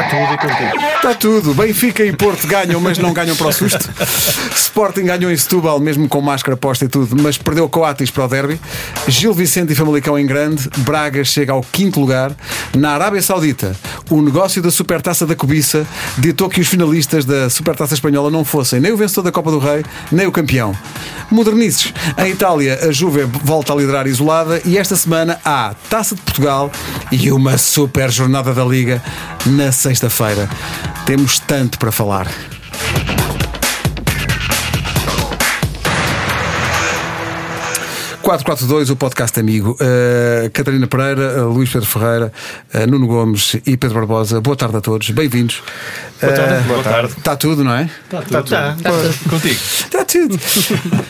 [0.00, 0.86] Está tudo e contigo.
[0.96, 1.54] Está tudo.
[1.54, 3.90] Benfica e Porto ganham, mas não ganham para o susto.
[4.56, 8.28] Sporting ganhou em Setúbal, mesmo com máscara posta e tudo, mas perdeu Coatis para o
[8.28, 8.58] derby.
[9.06, 10.70] Gil Vicente e Famalicão em grande.
[10.78, 12.34] Braga chega ao quinto lugar.
[12.74, 13.76] Na Arábia Saudita,
[14.08, 15.86] o negócio da Supertaça da Cobiça
[16.16, 19.58] ditou que os finalistas da Supertaça Espanhola não fossem nem o vencedor da Copa do
[19.58, 20.74] Rei, nem o campeão.
[21.30, 21.92] Modernices.
[22.18, 26.70] Em Itália, a Juve volta a liderar isolada e esta semana há Taça de Portugal
[27.12, 29.02] e uma super jornada da Liga
[29.46, 30.48] na sexta-feira.
[31.04, 32.28] Temos tanto para falar.
[38.30, 39.72] Quatro quatro dois o podcast amigo.
[39.72, 42.32] Uh, Catarina Pereira, uh, Luís Pedro Ferreira,
[42.72, 44.40] uh, Nuno Gomes e Pedro Barbosa.
[44.40, 45.60] Boa tarde a todos, bem-vindos.
[46.20, 46.68] Boa tarde.
[46.68, 47.14] Boa tarde.
[47.18, 47.90] Está tudo, não é?
[48.04, 48.38] Está tudo.
[48.38, 48.74] Está
[49.28, 49.54] Contigo.
[49.54, 50.38] Está tudo.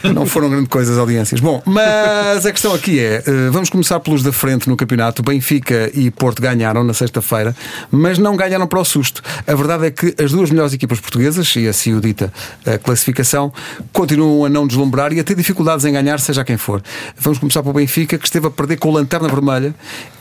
[0.15, 1.41] Não foram grande coisa as audiências.
[1.41, 5.23] Bom, mas a questão aqui é: uh, vamos começar pelos da frente no campeonato.
[5.23, 7.55] Benfica e Porto ganharam na sexta-feira,
[7.91, 9.21] mas não ganharam para o susto.
[9.47, 12.33] A verdade é que as duas melhores equipas portuguesas, e assim o dita
[12.65, 13.53] a classificação,
[13.93, 16.83] continuam a não deslumbrar e a ter dificuldades em ganhar, seja quem for.
[17.17, 19.75] Vamos começar pelo Benfica, que esteve a perder com a lanterna vermelha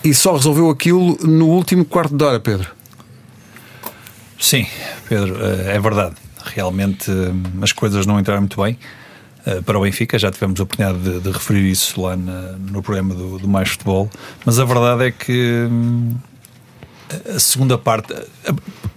[0.04, 2.70] e só resolveu aquilo no último quarto de hora, Pedro.
[4.40, 4.66] Sim,
[5.08, 6.16] Pedro, é verdade.
[6.56, 7.12] Realmente
[7.62, 8.78] as coisas não entraram muito bem
[9.66, 10.18] para o Benfica.
[10.18, 13.70] Já tivemos a oportunidade de, de referir isso lá na, no programa do, do, Mais
[13.70, 14.10] Futebol.
[14.46, 15.68] Mas a verdade é que
[17.36, 18.14] a segunda parte,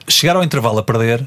[0.08, 1.26] chegar ao intervalo a perder,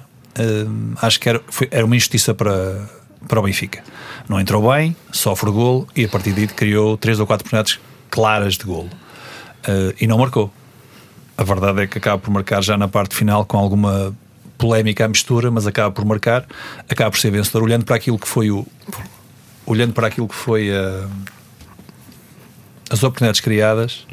[1.02, 2.90] acho que era, foi, era uma injustiça para,
[3.28, 3.84] para o Benfica.
[4.28, 7.80] Não entrou bem, sofre o golo e a partir daí criou três ou quatro oportunidades
[8.10, 8.90] claras de golo.
[10.00, 10.52] e não marcou
[11.38, 14.16] a verdade é que acaba por marcar já na parte final com alguma
[14.58, 16.46] polémica à mistura, mas acaba por marcar,
[16.90, 18.66] acaba por ser vencedor, olhando para aquilo que foi o.
[19.66, 21.08] olhando para aquilo que foi a,
[22.90, 24.08] as oportunidades criadas,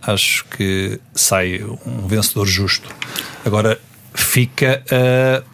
[0.00, 2.88] acho que sai um vencedor justo.
[3.44, 3.78] Agora
[4.14, 4.82] fica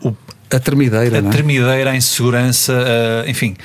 [0.03, 0.13] uh, o
[0.51, 1.33] a termideira, a não é?
[1.33, 3.57] termideira, a insegurança, uh, enfim,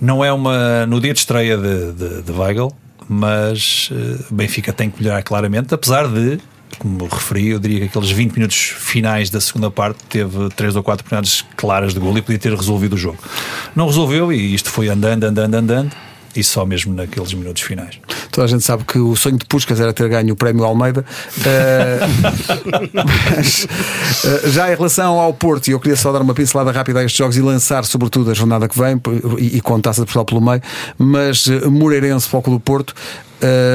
[0.00, 2.72] não é uma no dia de estreia de, de, de Weigl,
[3.08, 6.38] mas uh, Benfica tem que melhorar claramente, apesar de
[6.78, 10.82] como referi, eu diria que aqueles 20 minutos finais da segunda parte teve três ou
[10.82, 13.18] quatro oportunidades claras de gol e podia ter resolvido o jogo.
[13.74, 15.92] Não resolveu e isto foi andando, andando, andando
[16.34, 17.98] e só mesmo naqueles minutos finais.
[18.30, 21.04] Toda a gente sabe que o sonho de Puscas era ter ganho o prémio Almeida.
[21.38, 22.00] Uh,
[23.36, 27.00] mas, uh, já em relação ao Porto, e eu queria só dar uma pincelada rápida
[27.00, 29.00] a estes jogos e lançar, sobretudo, a jornada que vem
[29.38, 30.62] e, e com taça de Portugal pelo meio.
[30.96, 32.94] Mas uh, Moreirense, foco do Porto,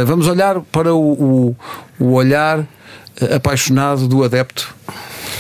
[0.06, 1.56] vamos olhar para o, o,
[1.98, 2.66] o olhar
[3.34, 4.76] apaixonado do adepto,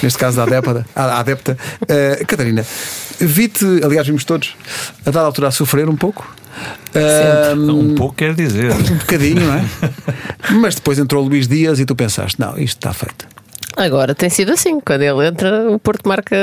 [0.01, 1.57] neste caso da adepta, a adepta.
[2.25, 2.65] Catarina,
[3.19, 4.55] vi-te, aliás, vimos todos,
[5.05, 6.25] a dada altura a sofrer um pouco.
[7.57, 8.71] Um pouco quer dizer.
[8.71, 9.63] Um bocadinho, não é?
[10.61, 13.27] Mas depois entrou o Luís Dias e tu pensaste, não, isto está feito.
[13.75, 16.35] Agora tem sido assim, quando ele entra, o Porto marca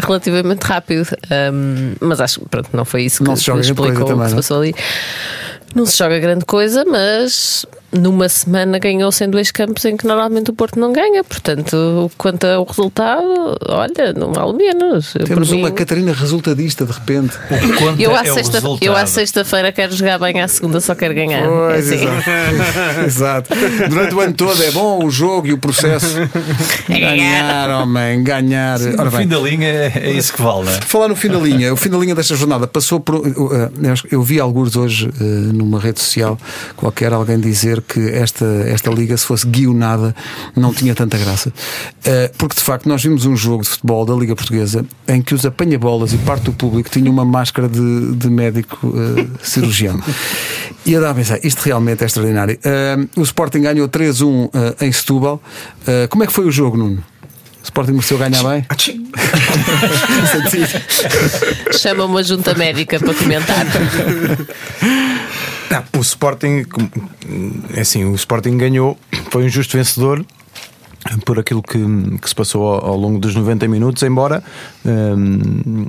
[0.00, 1.08] relativamente rápido.
[1.52, 4.14] Um, mas acho que pronto, não foi isso que, não se joga que explicou também,
[4.14, 4.74] o que se passou ali.
[5.74, 10.50] Não se joga grande coisa, mas numa semana ganhou-se em dois campos em que normalmente
[10.50, 11.24] o Porto não ganha.
[11.24, 15.14] Portanto, quanto ao resultado, olha, não vale menos.
[15.26, 17.38] Temos uma Catarina resultadista de repente.
[17.98, 21.46] eu, à é sexta, eu à sexta-feira quero jogar bem, à segunda só quero ganhar.
[21.46, 22.06] Pois, é assim.
[23.06, 23.54] exato.
[23.54, 23.54] exato.
[23.88, 26.18] Durante o ano todo é bom o jogo e o processo.
[26.88, 28.78] É ganhar, homem, ganhar.
[28.78, 30.80] Sim, Ora, no fim da linha é, é isso que vale, não é?
[30.80, 33.22] Falar no fim da linha, o fim da linha desta jornada passou por.
[34.10, 36.38] Eu vi alguns hoje numa rede social
[36.76, 40.14] qualquer alguém dizer que esta, esta liga, se fosse guionada,
[40.56, 41.50] não tinha tanta graça.
[41.50, 45.34] Uh, porque de facto nós vimos um jogo de futebol da Liga Portuguesa em que
[45.34, 50.00] os apanha-bolas e parte do público tinham uma máscara de, de médico uh, cirurgião.
[50.84, 52.58] E eu dava a pensar, isto realmente é extraordinário.
[52.58, 54.50] Uh, o Sporting ganhou 3-1
[54.80, 55.40] em Setúbal.
[56.08, 57.02] como é que foi o jogo, Nuno?
[57.60, 58.66] O Sporting mereceu ganhar bem?
[61.76, 63.66] Chama uma junta médica para comentar.
[65.70, 66.64] Não, o Sporting,
[67.74, 68.98] é assim, o Sporting ganhou,
[69.30, 70.24] foi um justo vencedor
[71.24, 71.78] por aquilo que,
[72.20, 74.42] que se passou ao, ao, longo dos 90 minutos, embora
[74.84, 75.86] hum,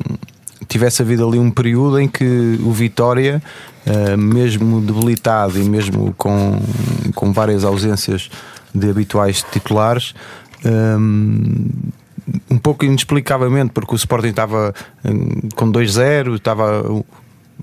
[0.67, 3.41] tivesse havido ali um período em que o Vitória,
[3.87, 6.59] hum, mesmo debilitado e mesmo com,
[7.15, 8.29] com várias ausências
[8.73, 10.13] de habituais titulares,
[10.65, 11.69] hum,
[12.49, 14.73] um pouco inexplicavelmente, porque o Sporting estava
[15.05, 16.83] hum, com 2-0, estava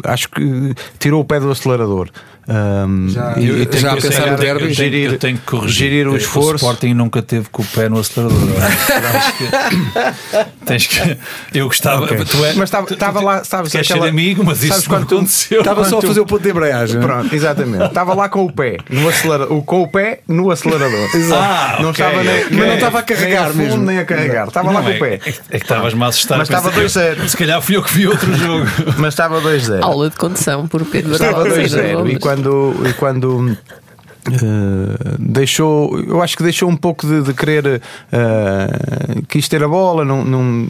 [0.05, 2.11] acho que tirou o pé do acelerador.
[2.49, 4.47] Um, Já- e, eu- e já a pensar no derby?
[4.47, 5.77] eu tenho, gerir, eu tenho que corrigir.
[5.91, 6.57] gerir o O esforço.
[6.65, 8.39] Sporting nunca teve com o pé no acelerador.
[8.39, 11.19] Tens que- Tens que.
[11.59, 12.05] Eu gostava.
[12.05, 12.25] Ok.
[12.25, 15.61] Tu é, Mas estava- lá, sabes, Queres aquela- ser amigo, mas sabes isso quando aconteceu.
[15.61, 17.01] Estava só a fazer o ponto de embreagem.
[17.01, 17.85] Pronto, exatamente.
[17.85, 21.09] Estava lá com o pé no acelerador, com o pé no acelerador.
[21.37, 22.45] Ah, não estava nem.
[22.51, 23.83] Mas não estava a carregar nem a fundo, mesmo.
[23.85, 24.49] nem a carregar.
[24.49, 25.15] Estava lá com é, o pé.
[25.15, 26.39] É, é que estavas-me a assustar.
[26.39, 27.29] Mas estava Pensei- 2-0.
[27.29, 28.67] Se calhar fui eu que vi outro jogo.
[28.99, 29.83] Mas estava 2-0.
[29.83, 32.15] Aula de condução por Pedro Estava Barbosa e 2-0 Gomes.
[32.15, 33.57] e quando, e quando
[34.31, 37.81] eh, deixou, eu acho que deixou um pouco de, de querer
[38.13, 40.69] eh, quis ter a bola, não, não,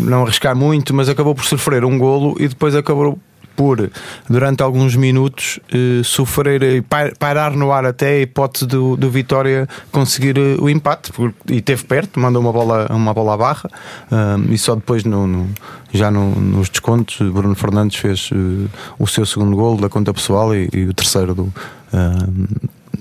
[0.00, 3.18] não arriscar muito, mas acabou por sofrer um golo e depois acabou
[3.58, 3.90] por,
[4.30, 9.10] durante alguns minutos, eh, sofrer e pa- parar no ar até a hipótese do, do
[9.10, 13.36] Vitória conseguir eh, o empate porque- e teve perto, mandou uma bola, uma bola à
[13.36, 13.68] barra
[14.12, 15.48] ah, e só depois no, no-
[15.92, 20.54] já no- nos descontos Bruno Fernandes fez eh, o seu segundo golo da conta pessoal
[20.54, 21.52] e, e o terceiro do,
[21.92, 22.28] ah,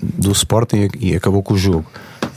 [0.01, 1.85] do Sporting e, e acabou com o jogo.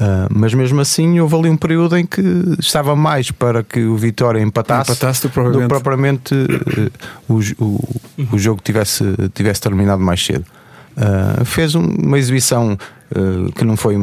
[0.00, 2.22] Ah, mas mesmo assim houve ali um período em que
[2.58, 6.90] estava mais para que o Vitória empatasse, Empatasse do que propriamente- propriamente eh,
[7.28, 8.00] o, o,
[8.32, 9.04] o jogo tivesse,
[9.34, 10.44] tivesse terminado mais cedo.
[10.96, 12.78] Ah, fez um- uma exibição
[13.14, 13.96] eh, que não foi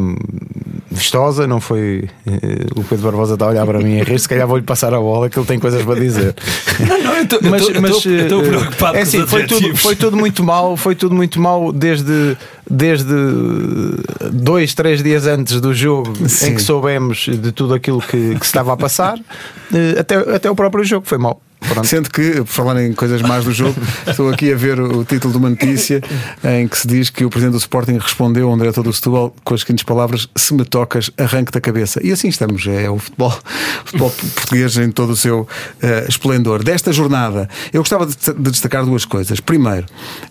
[0.89, 2.09] vistosa, não foi.
[2.25, 4.93] eh, o Pedro Barbosa está a olhar para mim a rir, se calhar vou-lhe passar
[4.93, 6.35] a bola, que ele tem coisas para dizer.
[6.79, 9.45] Não, eu tô- eu tô- eu tô- eu estou eh, preocupado é com assim, foi
[9.45, 12.37] tudo, foi tudo muito mal, foi tudo muito mal desde,
[12.69, 13.13] desde
[14.31, 16.49] dois, três dias antes do jogo Sim.
[16.51, 19.17] em que soubemos de tudo aquilo que, que se estava a passar,
[19.99, 21.41] até, até o próprio jogo foi mal.
[21.59, 21.85] Pronto.
[21.87, 23.75] Sendo que, por falar em coisas más do jogo,
[24.07, 26.01] estou aqui a ver o título de uma notícia
[26.43, 29.33] em que se diz que o presidente do Sporting respondeu a um diretor do Setúbal
[29.43, 31.99] com as seguintes palavras: Se me tocas, arranque da cabeça.
[32.03, 35.47] E assim estamos, é o futebol, o futebol português em todo o seu
[35.81, 36.63] eh, esplendor.
[36.63, 39.39] Desta jornada, eu gostava de, de destacar duas coisas.
[39.39, 39.85] Primeiro,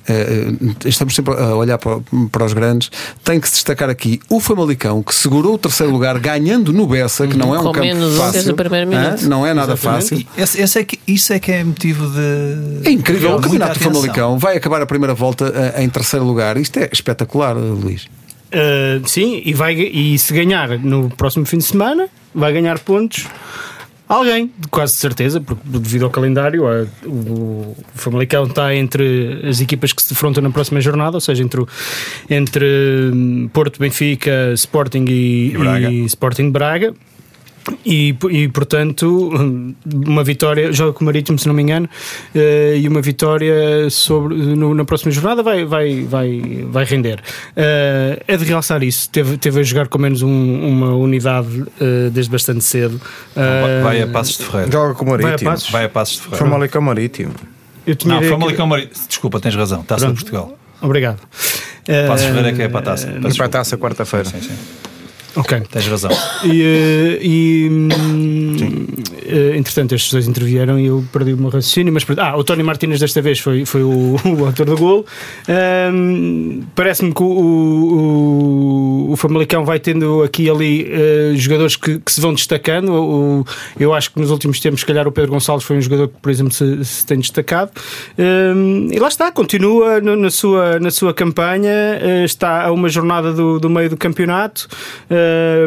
[0.08, 0.46] eh,
[0.84, 1.98] estamos sempre a olhar para,
[2.30, 2.90] para os grandes,
[3.24, 7.26] tem que se destacar aqui o Famalicão, que segurou o terceiro lugar ganhando no Bessa,
[7.26, 8.32] que não é um Com campo menos um fácil.
[8.32, 9.00] desde o primeiro Hã?
[9.02, 9.28] minuto.
[9.28, 10.24] Não é nada fácil.
[10.36, 12.88] Esse, esse é que, isso é que é motivo de.
[12.88, 13.34] É incrível.
[13.36, 13.84] O Campeonato do.
[13.84, 16.56] Famalicão vai acabar a primeira volta eh, em terceiro lugar.
[16.56, 18.04] Isto é espetacular, Luís.
[18.46, 23.26] Uh, sim, e, vai, e se ganhar no próximo fim de semana, vai ganhar pontos
[24.08, 26.62] alguém, de quase certeza, porque devido ao calendário,
[27.04, 31.42] o, o Famalicão está entre as equipas que se defrontam na próxima jornada, ou seja,
[31.42, 31.68] entre, o-
[32.30, 32.64] entre
[33.12, 35.90] hum, Porto, Benfica, Sporting e, E Braga.
[35.90, 36.94] e Sporting Braga.
[37.84, 39.30] E, e, portanto,
[39.84, 41.88] uma vitória, joga com o Marítimo, se não me engano,
[42.34, 47.20] eh, e uma vitória sobre, no- na próxima jornada vai, vai, vai, vai render.
[47.56, 49.10] Eh, é de realçar isso.
[49.10, 53.00] Teve, teve a jogar com menos um- uma unidade eh, desde bastante cedo.
[53.34, 54.70] Vai- Vai a Passos de Ferreira.
[54.70, 55.50] Joga com o Vai a Marítimo.
[55.50, 55.70] Passos?
[55.70, 56.44] Vai a Passos de Ferreira.
[56.44, 57.32] Famalicão Marítimo.
[57.86, 59.06] Eu tinha Não, ideia que- Famalicão Marítimo.
[59.08, 59.82] Desculpa, tens razão.
[59.82, 60.18] Taça de Pronto.
[60.20, 60.58] Portugal.
[60.80, 61.18] Obrigado.
[62.06, 63.08] Passos de Ferreira é que é para a taça.
[63.28, 64.24] E para a taça quarta-feira.
[64.24, 64.54] Sim, sim.
[65.36, 65.60] Ok.
[65.70, 66.10] Tens razão.
[66.44, 68.86] E, eh, e, hum,
[69.26, 71.92] eh, entretanto, estes dois intervieram e eu perdi o meu raciocínio.
[71.92, 75.04] Mas, ah, o Tony Martínez desta vez foi, foi o, o autor do gol.
[75.48, 81.98] Hum, Parece-me que o, o, o Famalicão vai tendo aqui e ali eh, jogadores que,
[81.98, 82.92] que se vão destacando.
[82.92, 83.44] O-
[83.78, 86.14] eu acho que nos últimos tempos, se calhar, o Pedro Gonçalves foi um jogador que,
[86.20, 87.70] por exemplo, se, se tem destacado.
[88.18, 92.88] Hum, e lá está, continua no- na, sua, na sua campanha, eh, está a uma
[92.88, 94.68] jornada do, do meio do campeonato.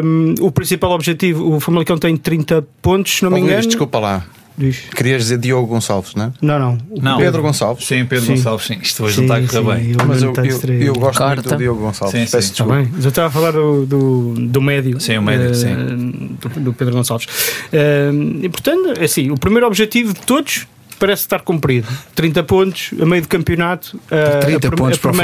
[0.04, 3.66] Hum, o principal objetivo, o Famalicão tem 30 pontos, se não Oh, me Luís, engano.
[3.68, 4.26] desculpa lá.
[4.58, 4.80] Diz.
[4.94, 6.32] Querias dizer Diogo Gonçalves, não é?
[6.42, 6.78] Não, não.
[7.00, 7.18] Não.
[7.18, 7.86] Pedro Gonçalves.
[7.86, 8.34] Sim, Pedro Sim.
[8.34, 8.78] Gonçalves, sim.
[8.82, 9.90] Isto hoje Sim, não está a correr bem.
[9.92, 12.12] eu Mas eu, eu, eu gosto muito do Diogo Gonçalves.
[12.20, 12.52] Sim, Peço sim.
[12.52, 12.96] Está desculpa.
[13.02, 15.00] eu estava a falar do, do, do médio.
[15.00, 16.36] Sim, o médio, eh, sim.
[16.42, 17.26] Do, do Pedro Gonçalves.
[17.72, 18.10] Eh,
[18.42, 20.66] e portanto, é assim, o primeiro objetivo de todos
[21.00, 21.88] parece estar cumprido.
[22.14, 23.98] 30 pontos a meio do campeonato.
[24.10, 25.14] eh, 30 a, per- pontos a para o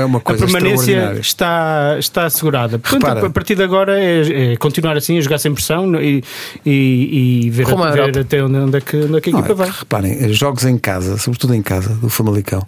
[0.00, 2.78] é uma coisa a permanência está, está assegurada.
[2.78, 3.26] Portanto, Repara.
[3.26, 6.24] a partir de agora é, é continuar assim, a jogar sem pressão e,
[6.66, 9.54] e, e ver, a ver até onde, onde é que, onde é que a equipa
[9.54, 9.70] vai.
[9.70, 12.66] reparem, jogos em casa, sobretudo em casa, do Famalicão,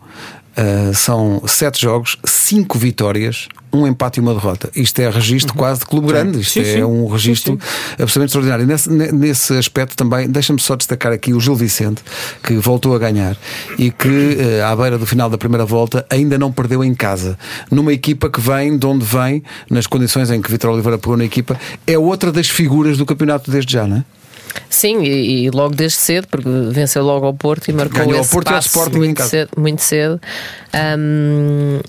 [0.56, 4.70] ah, são sete jogos, cinco vitórias, um empate e uma derrota.
[4.76, 6.40] Isto é registro quase de clube grande.
[6.40, 6.64] Isto Uhum.
[6.64, 6.82] Sim, é sim.
[6.84, 7.58] um registro
[7.92, 8.64] absolutamente extraordinário.
[8.64, 12.02] E Nesse, ne- nesse aspecto também, deixa-me só destacar aqui o Gil Vicente,
[12.42, 13.34] que voltou a ganhar
[13.78, 17.38] e que, eh, à beira do final da primeira volta, ainda não perdeu em casa.
[17.70, 21.24] Numa equipa que vem de onde vem, nas condições em que Vitor Oliveira pegou na
[21.24, 24.04] equipa, é outra das figuras do campeonato desde já, não é?
[24.68, 28.20] Sim, e, e logo desde cedo, porque venceu logo ao Porto e marcou Ganhou ao
[28.22, 29.50] esse Porto e ao Sporting muito cedo.
[29.56, 30.20] Muito cedo.
[30.72, 31.80] Ahm,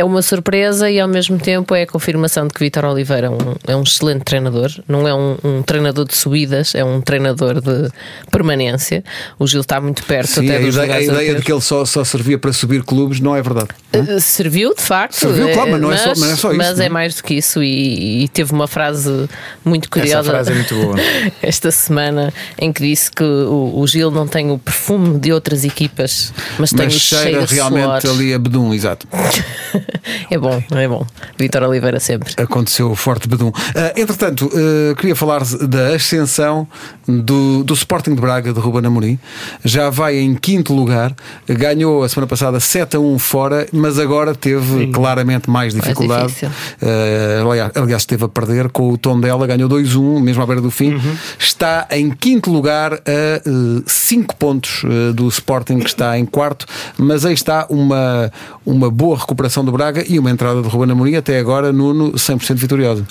[0.00, 3.30] é uma surpresa e ao mesmo tempo é a confirmação de que Vitor Oliveira é
[3.30, 4.70] um, é um excelente treinador.
[4.88, 7.90] Não é um, um, treinador de subidas, é um treinador de
[8.30, 9.04] permanência.
[9.38, 11.60] O Gil está muito perto Sim, até a dos ideia, a ideia de que ele
[11.60, 13.68] só, só servia para subir clubes não é verdade.
[13.94, 15.16] Uh, Serviu, de facto.
[15.16, 16.86] Serviu, claro, mas não é só- mas não é só isso, Mas não é?
[16.86, 17.62] é mais do que isso.
[17.62, 19.28] E, e teve uma frase
[19.62, 20.96] muito curiosa frase é muito boa.
[21.42, 25.62] esta semana em que disse que o, o Gil não tem o perfume de outras
[25.62, 28.14] equipas, mas, tem Mas o cheira cheiro a realmente suor.
[28.14, 29.06] ali a bedum, exato.
[30.30, 31.06] É bom, é bom.
[31.38, 32.34] Vitor Oliveira sempre.
[32.42, 33.52] Aconteceu forte bedum.
[33.74, 36.66] Ah, entretanto, ah, queria falar da ascensão
[37.06, 39.18] do, do Sporting de Braga de Ruben Amorim.
[39.64, 41.14] Já vai em quinto lugar,
[41.48, 46.28] ganhou a semana passada 7 a 1 fora, mas agora teve claramente mais dificuldade.
[46.28, 46.50] difícil.
[46.82, 50.70] Ah, aliás, esteve a perder com o tom dela, ganhou 2-1, mesmo à beira do
[50.70, 51.00] fim.
[51.38, 53.42] Está em quinto lugar a
[53.86, 56.66] 5 pontos ah, do Sporting, que está em quarto,
[56.96, 58.30] mas aí está uma,
[58.64, 62.54] uma boa recuperação do Braga e uma entrada de Ruben Amorim até agora, Nuno, 100%
[62.56, 63.06] vitoriosa.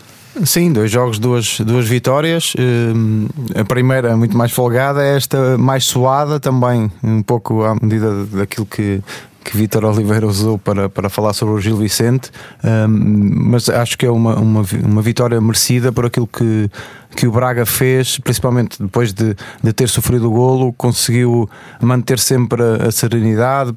[0.46, 2.54] Sim, dois jogos, duas, duas vitórias.
[2.58, 8.66] Hum, A primeira muito mais folgada, esta mais suada também, um pouco à medida daquilo
[8.66, 9.02] que,
[9.44, 12.30] que Vítor Oliveira usou para, para falar sobre o Gil Vicente.
[12.64, 16.70] Hum, Mas acho que é uma, uma, uma vitória merecida por aquilo que,
[17.16, 21.50] que o Braga fez, principalmente depois de, de ter sofrido o golo, conseguiu
[21.82, 23.76] manter sempre a serenidade,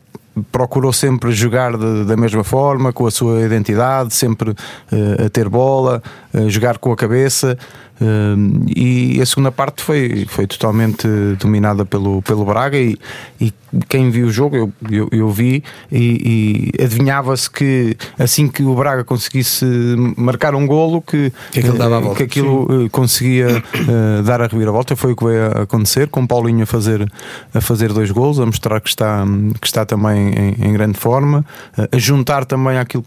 [0.51, 4.55] procurou sempre jogar de- da mesma forma, com a sua identidade, sempre
[4.91, 6.03] eh, a ter bola,
[6.49, 7.59] jogar com a cabeça.
[8.01, 8.35] eh,
[8.75, 11.07] e a segunda parte foi, foi totalmente
[11.39, 12.77] dominada pelo, pelo Braga.
[12.79, 12.99] E,
[13.41, 13.53] e
[13.89, 18.75] quem viu o jogo, eu, eu, eu vi, e, e adivinhava-se que assim que o
[18.75, 19.65] Braga conseguisse
[20.17, 22.17] marcar um golo, que, Que aquilo dava a eh, volta.
[22.19, 24.95] que aquilo eh, conseguia eh, dar a reviravolta.
[24.97, 27.11] Foi o que veio a acontecer, com Paulinho a fazer,
[27.55, 29.25] a fazer dois gols, a mostrar que está,
[29.61, 31.45] que está também em, em grande forma,
[31.79, 33.05] eh, a juntar também aquilo.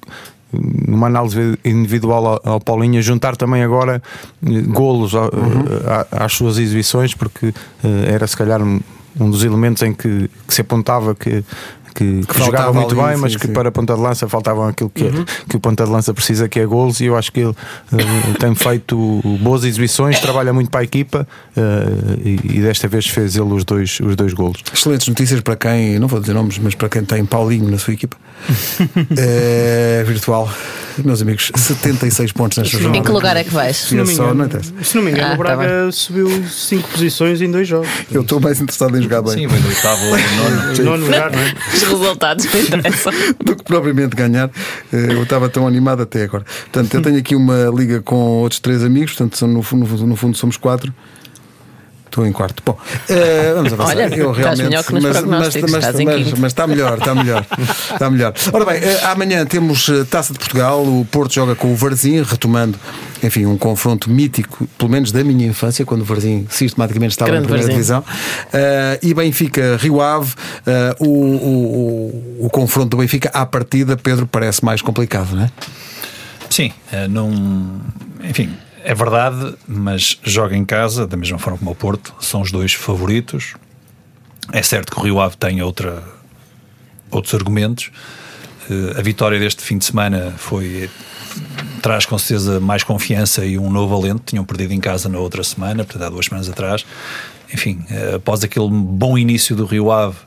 [0.53, 4.01] Numa análise individual ao- Paulinho, juntar também agora
[4.45, 7.47] eh, golos a- às suas exibições, porque
[7.83, 8.79] eh, era se calhar um,
[9.19, 11.43] um dos elementos em que, que se apontava que,
[11.95, 13.53] que, que faltava jogava muito ali, bem, mas sim, que sim.
[13.53, 15.05] para a ponta de lança faltavam aquilo que,
[15.47, 17.55] que o ponta de lança precisa, que é golos, e eu acho que ele
[17.93, 21.61] eh, tem feito boas exibições, trabalha muito para a equipa eh,
[22.23, 24.57] e, e desta vez fez ele os dois, os dois golos.
[24.73, 27.93] Excelentes notícias para quem, não vou dizer nomes, mas para quem tem Paulinho na sua
[27.93, 28.17] equipa.
[29.17, 30.51] é, virtual.
[31.03, 32.97] Meus amigos, 76 pontos nesta jornada.
[32.97, 33.75] Em que lugar é que vais?
[33.75, 36.29] Se não me Só, engano, não se não me engano Ah, o Braga tá subiu
[36.47, 37.89] 5 posições em dois jogos.
[38.09, 40.83] Eu estou mais interessado em jogar bem Sim, vem do oitavo ao nono.
[40.83, 41.53] Nono lugar, não é?
[41.93, 43.13] Os resultados me interessam.
[43.43, 44.49] do que propriamente ganhar.
[44.91, 46.43] Eh, Eu estava tão animado até agora.
[46.71, 50.15] Portanto, eu tenho aqui uma liga com outros três amigos, portanto, são- no, no no
[50.15, 50.93] fundo somos quatro.
[52.15, 52.63] Estou em quarto.
[52.65, 52.77] Bom,
[53.09, 53.89] eh, vamos avançar.
[53.97, 55.71] Olha, eu realmente, melhor que nos mas, mas, mas,
[56.05, 57.45] mas- mas está melhor, está melhor.
[57.91, 58.33] Está melhor.
[58.53, 60.81] Ora bem, eh, amanhã temos eh, Taça de Portugal.
[60.81, 62.79] O Porto joga com o Varzim, retomando,
[63.21, 67.49] enfim, um confronto mítico, pelo menos da minha infância, quando o Varzim sistematicamente estava Grande
[67.49, 68.01] na primeira Varzim.
[68.01, 68.03] divisão.
[68.53, 70.33] Eh, e Benfica Rio Ave,
[70.99, 75.49] o, o, o, o confronto do Benfica à partida, Pedro, parece mais complicado, não é?
[76.49, 76.71] Sim,
[77.09, 77.81] não.
[78.23, 78.49] Enfim,
[78.85, 82.73] é verdade, mas joga em casa, da mesma forma como o Porto, são os dois
[82.73, 83.55] favoritos.
[84.53, 86.03] É certo que o Rio Ave tem outra,
[87.09, 87.89] outros argumentos.
[88.69, 90.87] Eh, a vitória deste fim de semana foi.
[91.81, 94.21] traz com certeza mais confiança e um novo alento.
[94.23, 96.85] Tinham perdido em casa na outra semana, portanto, há duas semanas atrás.
[97.51, 100.17] Enfim, eh, após aquele bom início do Rio Ave,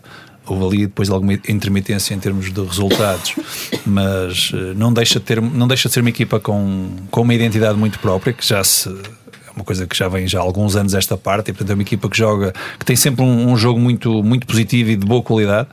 [0.52, 3.34] houve ali depois alguma intermitência em termos de resultados,
[3.86, 7.34] mas eh, não deixa de, ter, não deixa de ser uma equipa com, com uma
[7.34, 8.88] identidade muito própria, que já se.
[8.88, 11.74] É uma coisa que já vem já há alguns anos esta parte, e portanto é
[11.74, 15.04] uma equipa que joga, que tem sempre um, um jogo muito, muito positivo e de
[15.04, 15.68] boa qualidade.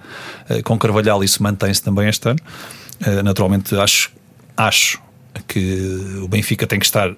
[0.50, 2.40] Eh, com Carvalhal isso mantém-se também este ano.
[3.06, 4.12] Eh, naturalmente, acho,
[4.56, 5.00] acho
[5.48, 7.16] que o Benfica tem que estar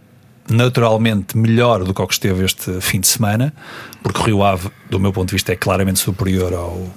[0.49, 3.53] naturalmente melhor do que o que esteve este fim de semana,
[4.01, 6.87] porque o Rio Ave, do meu ponto de vista, é claramente superior ao,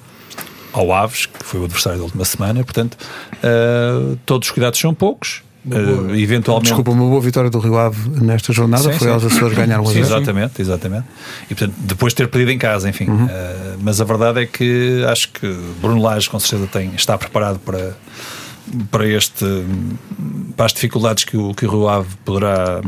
[0.73, 2.63] ao Aves, que foi o adversário da última semana.
[2.63, 2.97] Portanto,
[3.43, 5.43] eh, todos os cuidados são poucos.
[5.71, 6.69] Eh, eventualmente.
[6.69, 9.13] Desculpa, uma boa vitória do Rio Ave nesta jornada Sim, foi sim.
[9.13, 9.99] aos Açores ganhar zero.
[9.99, 11.05] exatamente, exatamente.
[11.51, 13.09] E portanto, depois de ter perdido em casa, enfim.
[13.09, 13.27] Uhum.
[13.29, 15.47] Eh, mas a verdade é que acho que
[15.81, 17.95] Bruno Lage com certeza tem, está preparado para,
[18.91, 19.45] para este
[20.57, 22.81] para as dificuldades que o, que o Rio Ave poderá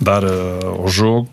[0.00, 1.28] dar ao jogo.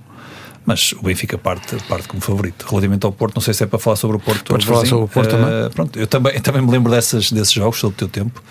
[0.66, 2.66] Mas o Benfica parte, parte como favorito.
[2.68, 4.46] Relativamente ao Porto, não sei se é para falar sobre o Porto.
[4.46, 5.70] Podes falar sobre o Porto Eh, também.
[5.72, 8.42] Pronto, eu também, eu também me lembro dessas, desses jogos, sobre o teu tempo.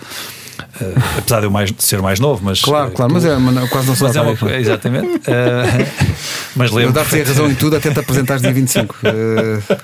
[0.81, 3.25] Eh, apesar de eu mais, de ser mais novo, mas Claro, eh, claro, tu- mas
[3.25, 4.47] é, mas não- quase não dá mas é para uma, isso.
[4.59, 5.21] exatamente.
[5.27, 5.87] Eh,
[6.57, 8.95] Mas Eu lembro dar-te a razão em tudo até te apresentares dia 25.
[9.03, 9.77] Eh,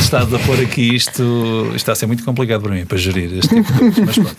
[0.00, 3.30] estás a pôr aqui isto, isto está a ser muito complicado para mim para gerir
[3.38, 3.98] este tipo de coisas.
[4.06, 4.36] Mas, pronto.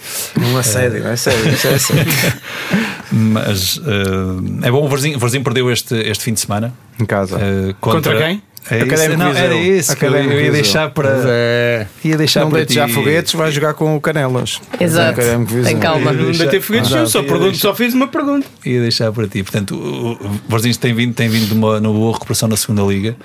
[0.51, 2.11] Não é sério, é sério, isso é sério.
[3.11, 6.73] Mas, eh, é bom, o Varzinho, perdeu este, este fim de semana.
[6.99, 7.37] Em casa.
[7.39, 8.41] eh, Contra quem?
[8.71, 11.09] É isso, não, era isso que eu, ia deixar para.
[11.25, 11.87] é.
[12.03, 12.75] Ia deixar não para deite ti.
[12.75, 14.61] já foguetes, vai jogar com o Canelas.
[14.79, 15.19] Exato.
[15.63, 16.11] Tem calma.
[16.13, 18.45] Não deixar- deitei foguetes, eu só, pergunto, deixar- só fiz uma pergunta.
[18.65, 19.41] Ia deixar para ti.
[19.41, 23.15] Portanto, o Varzinho tem vindo, tem vindo de uma, numa boa recuperação na segunda Liga.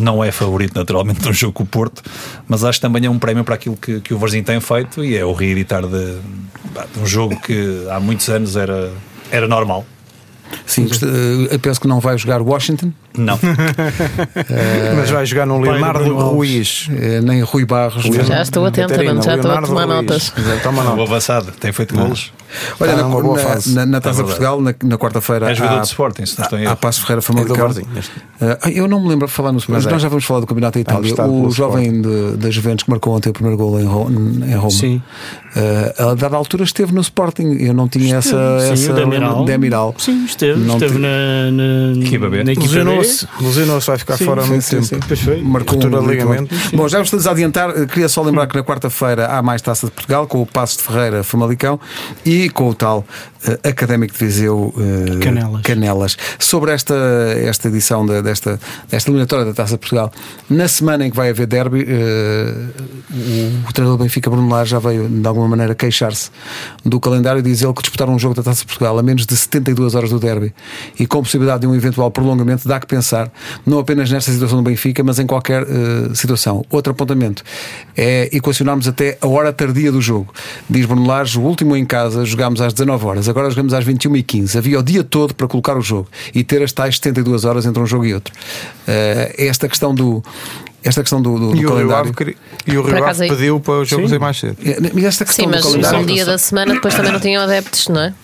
[0.00, 2.02] Não é favorito, naturalmente, de um jogo com o Porto,
[2.46, 5.04] mas acho que também é um prémio para aquilo que, que o Varzinho tem feito
[5.04, 6.18] e é o reeditar de,
[6.94, 8.90] de um jogo que há muitos anos era,
[9.30, 9.84] era normal.
[10.66, 13.38] Sim, eh, eu penso que não vai jogar Washington, Não.
[14.96, 16.14] Mas vai jogar no Leonardo.
[16.16, 16.88] Ruiz.
[16.96, 18.02] eh, nem Rui Barros.
[18.26, 19.96] Já estou Catarina, mano, já estou a Leonardo tomar Ruiz.
[19.96, 20.32] notas.
[20.62, 21.02] Toma o nota.
[21.02, 22.32] avançado tem feito golos.
[22.80, 23.74] Olha, Está na, na- fase.
[23.74, 24.50] na- na Taça É de verdade.
[24.56, 26.76] Portugal, na, na quarta-feira, É jogador há, de Sporting, se não estou erro.
[26.76, 27.56] Passo Ferreira É Famalicão.
[27.56, 28.10] Varzinho, este.
[28.40, 29.94] Ah, eu não me lembro de falar no Sporting, Mas mas é.
[29.94, 31.10] nós já vamos falar do Campeonato da Itália.
[31.10, 34.70] estado O jovem de- da Juventus que marcou ontem o primeiro gol em, em Roma,
[34.70, 35.02] Sim.
[35.98, 37.58] ah, a dada altura esteve no Sporting.
[37.60, 38.60] Eu não tinha essa.
[38.60, 39.44] Sim, essa o Demiral.
[39.44, 39.94] Demiral.
[39.98, 40.58] Sim, esteve.
[40.60, 42.44] Não esteve te- na, na, Equipa B.
[42.44, 42.84] na equipa B.
[43.08, 43.44] Lesionou-se.
[43.44, 44.84] Lesionou-se, vai ficar Sim, fora há muito sim, tempo.
[44.86, 45.00] sim.
[45.06, 45.42] Pois foi.
[45.42, 46.54] Marcou um de ligamento.
[46.74, 47.70] Bom, já estamos a adiantar.
[47.70, 50.78] Eh, Queria só lembrar que na quarta-feira há mais Taça de Portugal com o Passo
[50.78, 51.80] de Ferreira Famalicão
[52.24, 53.04] e com o tal
[53.46, 55.62] eh, Académico de Viseu eh, Canelas.
[55.62, 56.16] Canelas.
[56.38, 56.94] Sobre esta,
[57.42, 60.12] esta edição da- desta, desta eliminatória da Taça de Portugal,
[60.50, 62.54] na semana em que vai haver derby, eh,
[63.10, 66.30] o, o treinador do Benfica, Bruno Lage, já veio de alguma maneira queixar-se
[66.84, 69.24] do calendário e diz ele que disputar um jogo da Taça de Portugal a menos
[69.26, 70.52] de 72 horas do derby
[70.98, 72.97] e com possibilidade de um eventual prolongamento, dá que pensar,
[73.66, 76.64] não apenas nesta situação do Benfica, mas em qualquer eh, situação.
[76.70, 77.42] Outro apontamento
[77.96, 80.32] é equacionarmos até a hora tardia do jogo.
[80.68, 84.56] Diz Bruno Lage, o último em casa jogámos às 19 horas, agora jogamos às 21h15.
[84.56, 87.82] Havia o dia todo para colocar o jogo e ter as tais 72 horas entre
[87.82, 88.32] um jogo e outro.
[88.86, 90.22] Eh, esta questão do.
[90.84, 92.14] Esta questão do, do- do E o Rio calendário.
[92.20, 92.36] Ave,
[92.66, 94.08] e o Rio Ave pediu para o jogo Sim.
[94.10, 94.56] ser mais cedo.
[94.64, 95.98] É, Mas esta questão Sim, mas do calendário.
[96.00, 98.14] um dia da semana depois também não tinham adeptos, não é?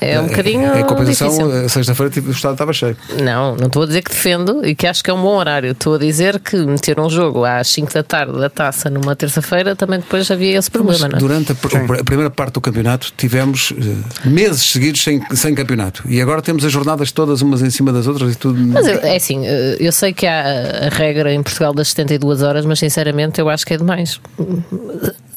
[0.00, 1.52] É um bocadinho Em compensação, difícil.
[1.64, 2.96] eh, sexta-feira tipo, o estado estava cheio.
[3.22, 5.72] Não, não estou a dizer que defendo e que acho que é um bom horário.
[5.72, 9.76] Estou a dizer que meter um jogo às 5 da tarde da taça numa terça-feira
[9.76, 11.18] também depois havia esse problema, não é?
[11.18, 16.18] Durante a, a primeira parte do campeonato tivemos eh, meses seguidos sem, sem campeonato e
[16.20, 18.58] agora temos as jornadas todas umas em cima das outras e tudo.
[18.58, 22.40] Mas eu- é assim, eh, eu sei que há a regra em Portugal das 72
[22.42, 24.18] horas, mas sinceramente eu acho que é demais.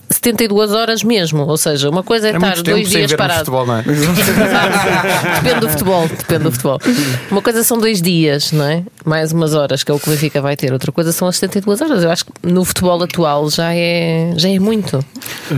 [0.10, 3.39] 72 horas mesmo, ou seja, uma coisa é, É estar dois dias parado.
[3.39, 3.83] futebol, não é?
[5.41, 6.79] depende do futebol, depende do futebol.
[7.31, 8.83] Uma coisa são dois dias, não é?
[9.05, 10.72] Mais umas horas, que é o que o Benfica vai ter.
[10.72, 12.03] Outra coisa são as 72 horas.
[12.03, 15.03] Eu acho que no futebol atual já é, já é muito.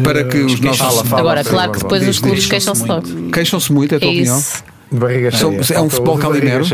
[0.03, 0.79] para que os nossos.
[0.79, 1.21] Fala, fala.
[1.21, 2.49] Agora, por claro que depois os Diz, clubes diz.
[2.49, 3.31] queixam-se logo.
[3.31, 4.37] Queixam-se muito, é a tua É opinião?
[4.39, 4.63] isso.
[4.91, 5.77] De barriga São- cheia.
[5.77, 6.65] é um futebol calimero?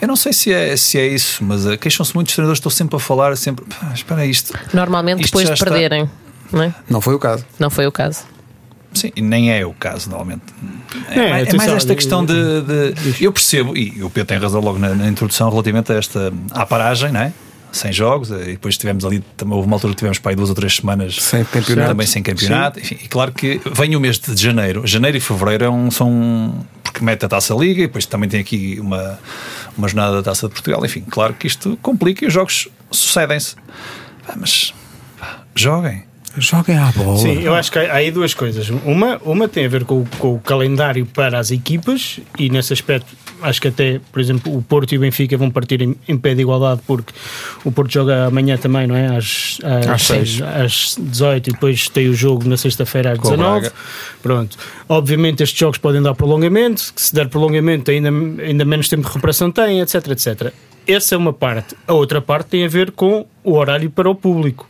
[0.00, 2.70] Eu não sei se é, se é isso, mas uh, queixam-se muito os treinadores, estou
[2.70, 3.64] sempre a falar, sempre.
[3.64, 4.52] "Pá, espera isto.
[4.74, 6.08] Normalmente Isto depois de está- perderem,
[6.52, 6.74] não é?
[6.88, 7.44] Não foi o caso.
[7.58, 8.24] Não foi o caso.
[8.94, 10.42] Sim, e nem é o caso, normalmente.
[11.10, 14.28] É, É, mais, é atenção, mais esta questão de, de- Eu percebo, e o Pedro
[14.28, 17.32] tem razão logo na, na introdução relativamente a esta à paragem, não é?
[17.72, 20.48] Sem jogos, e depois tivemos ali, também houve uma altura que tivemos para aí duas
[20.48, 21.88] ou três semanas Sem campeonato.
[21.88, 22.80] também sem campeonato.
[22.80, 24.86] Enfim, e claro que vem o mês de janeiro.
[24.86, 26.64] Janeiro e fevereiro é um- são.
[26.82, 29.18] porque mete a taça Liga e depois também tem aqui uma,
[29.76, 30.82] uma jornada da taça de Portugal.
[30.86, 33.56] Enfim, claro que isto complica e os jogos sucedem-se.
[34.36, 34.72] Mas
[35.18, 36.04] pá, joguem.
[36.38, 37.16] Joguem à bola.
[37.18, 38.68] Sim, eu acho que há aí duas coisas.
[38.84, 42.72] Uma, uma tem a ver com, o- com o calendário para as equipas e nesse
[42.72, 43.06] aspecto
[43.42, 46.34] acho que até, por exemplo, o Porto e o Benfica vão partir em, em pé
[46.34, 47.12] de igualdade porque
[47.64, 49.16] o Porto joga amanhã também, não é?
[49.16, 50.40] Às, às, Às seis.
[50.42, 53.60] às 18 e depois tem o jogo na sexta-feira às Com o 19.
[53.60, 53.74] Braga.
[54.22, 54.56] Pronto.
[54.88, 58.08] Obviamente estes jogos podem dar prolongamento, que se der prolongamento ainda,
[58.42, 60.52] ainda menos tempo de recuperação tem, etc, etc.
[60.86, 61.74] Essa é uma parte.
[61.86, 64.68] A outra parte tem a ver com o horário para o público.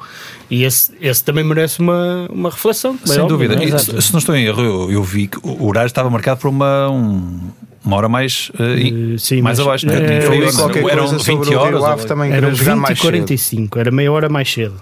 [0.51, 2.99] E esse, esse também merece uma, uma reflexão.
[3.03, 3.57] é Sem óbvio, dúvida.
[3.57, 3.67] não é?
[3.67, 6.41] E se, se não estou em erro, eu, eu vi que o horário estava marcado
[6.41, 7.51] por uma, um-
[7.85, 9.87] uma hora mais, eh, Eh, sim, mais mas, abaixo.
[9.87, 9.97] não é?
[9.97, 11.99] eh, Tinha Eu li eram coisa 20 sobre o horas.
[11.99, 13.11] Rio também jogar 20 mais e cedo.
[13.11, 14.75] 45, era meia hora mais cedo.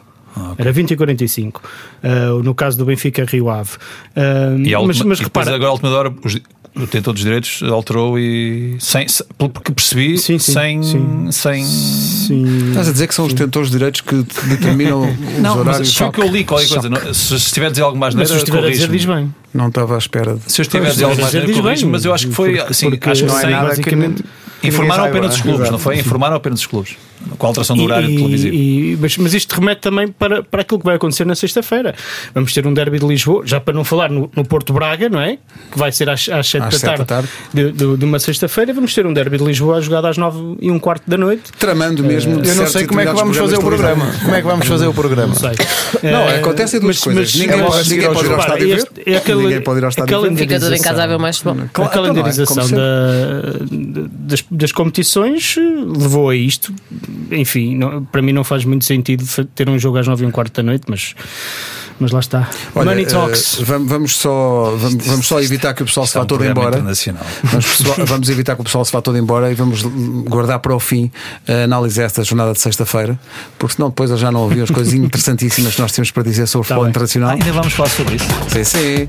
[0.58, 1.62] Era 20 e 45,
[2.02, 3.70] uh, no caso do Benfica Rio Ave.
[4.16, 6.40] Uh, E, a mas, última- mas repara, agora, à última hora, os,
[6.76, 8.76] o detentor dos direitos alterou e.
[8.80, 10.82] Sem, se- pelo que percebi, Sim, sim, sem.
[10.82, 11.28] sim.
[11.30, 14.16] sem sim, Estás a dizer que são os detentores de direitos que
[14.48, 15.94] determinam os não, horários?
[15.96, 16.88] foi o que eu li, qualquer coisa.
[16.88, 19.32] não- Se se estiver a dizer algo mais mas se estiver a dizer, diz bem.
[19.52, 20.34] Não estava à espera.
[20.34, 20.52] De...
[20.52, 22.34] Se eu estiver a dizer algo mais dizer, neira, diz bem, mas eu acho que
[22.34, 24.14] foi porque- assim, porque acho que Não é sem- nada que
[24.66, 25.72] Informaram apenas os clubes, exato.
[25.72, 25.98] não foi?
[25.98, 26.96] Informaram apenas os clubes.
[27.38, 28.54] Com a alteração do horário E- televisivo.
[28.54, 31.94] e- mas, mas isto remete também para, para aquilo que vai acontecer na sexta-feira.
[32.34, 35.20] Vamos ter um derby de Lisboa, já para não falar no, no Porto Braga, não
[35.20, 35.38] é?
[35.72, 37.28] Que vai ser às, às 7 Às da sete da tarde, tarde.
[37.52, 38.72] De, de- de uma sexta-feira.
[38.72, 41.52] Vamos ter um derby de Lisboa jogado às 9 e um quarto da noite.
[41.58, 42.40] Tramando mesmo.
[42.40, 44.12] de Eu não sei e como é que vamos fazer o programa.
[44.22, 45.28] Como é que vamos fazer o programa?
[45.28, 45.50] Não sei.
[46.10, 47.34] Não, Eh, acontecem duas coisas.
[47.34, 48.40] Ninguém pode- ninguém pode ir ao jogo.
[48.40, 48.76] estádio ver.
[48.76, 50.36] Este- é aquele- Ninguém pode ir ao estádio a ver.
[50.36, 51.64] Fica tudo em casa a ver mais futebol.
[51.64, 53.64] a Claro, calendarização da-
[54.10, 55.60] das, das competições eh,
[55.98, 56.72] levou a isto.
[57.30, 59.24] Enfim, não- para mim não faz muito sentido
[59.54, 61.14] ter um jogo às 9 e um quarto da noite, mas,
[61.98, 62.48] mas lá está.
[62.74, 63.58] Olha, Money eh, Talks.
[63.62, 66.44] vamos, vamos só, vamos, vamos só evitar que o pessoal se é vá um todo
[66.44, 66.78] embora.
[66.78, 69.82] Vamos, vamos evitar que o pessoal se vá todo embora e vamos
[70.26, 71.10] guardar para o fim
[71.48, 73.18] a análise desta jornada de sexta-feira,
[73.58, 76.46] porque senão depois eu já não ouvi as coisas interessantíssimas que nós temos para dizer
[76.46, 76.90] sobre o Tá futebol bem.
[76.90, 77.30] internacional.
[77.30, 78.26] Ah, ainda vamos falar sobre isso.
[78.48, 79.06] Sim, sim.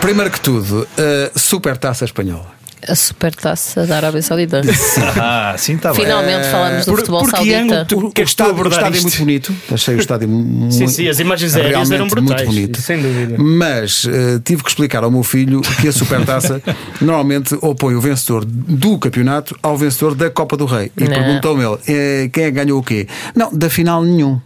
[0.00, 0.86] Primeiro que tudo,
[1.34, 2.53] a super taça espanhola.
[2.86, 4.60] A supertaça da Arábia Saudita.
[5.16, 6.02] Ah, sim, está bem.
[6.04, 7.58] Finalmente falamos do por- futebol por que saudita.
[7.60, 9.54] ângulo tu- O, tu estádio, o estádio é muito bonito.
[9.72, 12.42] Achei o estádio muito Sim, sim, as imagens aéreas eram brutais.
[12.42, 12.80] Muito bonito.
[12.82, 13.36] Sem dúvida.
[13.38, 16.62] Mas eh, tive que explicar ao meu filho que a Supertaça
[17.00, 20.90] normalmente opõe o vencedor do campeonato ao vencedor da Copa do Rei.
[20.96, 23.06] E perguntou-me ele: eh, quem é que ganhou o quê?
[23.34, 24.40] Não, da final nenhum.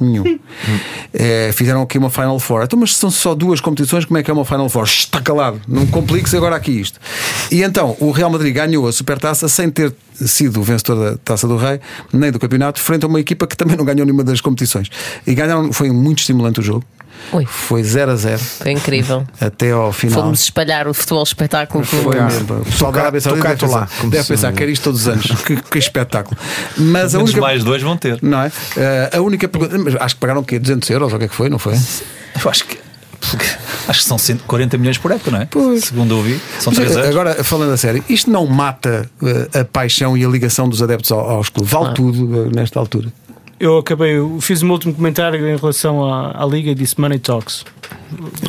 [0.00, 0.38] Nenhum.
[1.12, 2.62] Eh, fizeram aqui uma Final Four.
[2.62, 4.84] Então, mas são só duas competições, como é que é uma Final Four?
[4.84, 6.98] Está calado, não compliques agora aqui isto.
[7.50, 11.46] E então, o Real Madrid ganhou a Supertaça sem ter sido o vencedor da Taça
[11.46, 11.80] do Rei,
[12.12, 14.88] nem do campeonato, frente a uma equipa que também não ganhou nenhuma das competições.
[15.26, 16.84] E ganharam, foi muito estimulante o jogo.
[17.32, 19.26] Ui, Foi 0 a 0 foi incrível.
[19.40, 20.22] até ao final.
[20.22, 21.84] Fomos espalhar o futebol espetáculo.
[21.84, 22.58] Foi mesmo.
[22.60, 25.26] O pessoal da Arábia Saudita deve lá, pensar, deve pensar quer isto todos os anos.
[25.46, 26.36] que, que espetáculo.
[26.76, 27.40] Mas a Menos única.
[27.40, 28.18] mais dois vão ter.
[28.22, 28.52] Não é?
[28.76, 29.78] Eh, a única pergunta.
[29.78, 30.58] mas Acho que pagaram o quê?
[30.58, 31.48] 200 euros ou o que é que foi?
[31.48, 31.74] Não foi?
[31.74, 32.78] Eu acho que.
[33.86, 35.48] Acho que são 140 milhões por época, não é?
[35.80, 37.10] Segundo ouvi, são 3 Mas, anos.
[37.10, 41.12] Agora, falando a sério, isto não mata eh, a paixão e a ligação dos adeptos
[41.12, 41.70] ao- aos clubes?
[41.70, 41.92] Vale Ah.
[41.92, 43.08] tudo eh, nesta altura.
[43.60, 46.98] Eu acabei, eu fiz o meu último comentário em relação à, à Liga e disse
[46.98, 47.62] Money Talks.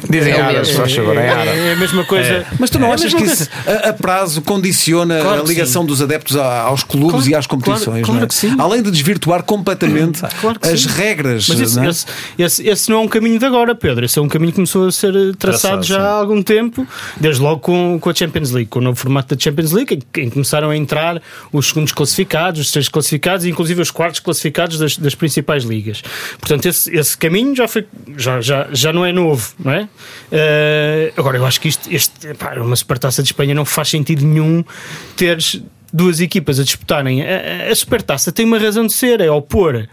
[0.09, 0.75] Dizem É árabes, mesmo.
[0.81, 2.45] faz favor, é é a mesma coisa.
[2.59, 6.01] Mas tu não É achas que isso a, a prazo condiciona Claro a ligação dos
[6.01, 8.03] adeptos a- aos clubes Claro, e às competições?
[8.05, 8.27] claro não é?
[8.27, 8.55] que sim.
[8.57, 10.21] Além de desvirtuar completamente
[10.61, 10.89] as sim.
[10.89, 11.47] regras.
[11.47, 11.89] Mas esse não é?
[11.89, 12.05] esse,
[12.37, 14.05] esse- esse não é um caminho de agora, Pedro.
[14.05, 16.01] Esse é um caminho que começou a ser eh, traçado Traçado, já sim.
[16.01, 16.87] há algum tempo,
[17.19, 19.99] desde logo com, com a Champions League, com o novo formato da Champions League, em
[19.99, 21.21] que começaram a entrar
[21.51, 26.01] os segundos classificados, os três classificados e inclusive os quartos classificados das, das principais ligas.
[26.39, 27.85] Portanto, esse, esse caminho já, foi,
[28.17, 29.87] já, já, já não é novo, não é?
[30.31, 34.25] Eh, agora, eu acho que isto, este, pá, uma supertaça de Espanha não faz sentido
[34.25, 34.63] nenhum
[35.15, 35.61] teres
[35.93, 37.21] duas equipas a disputarem.
[37.21, 39.87] A, a- a supertaça tem uma razão de ser, é opor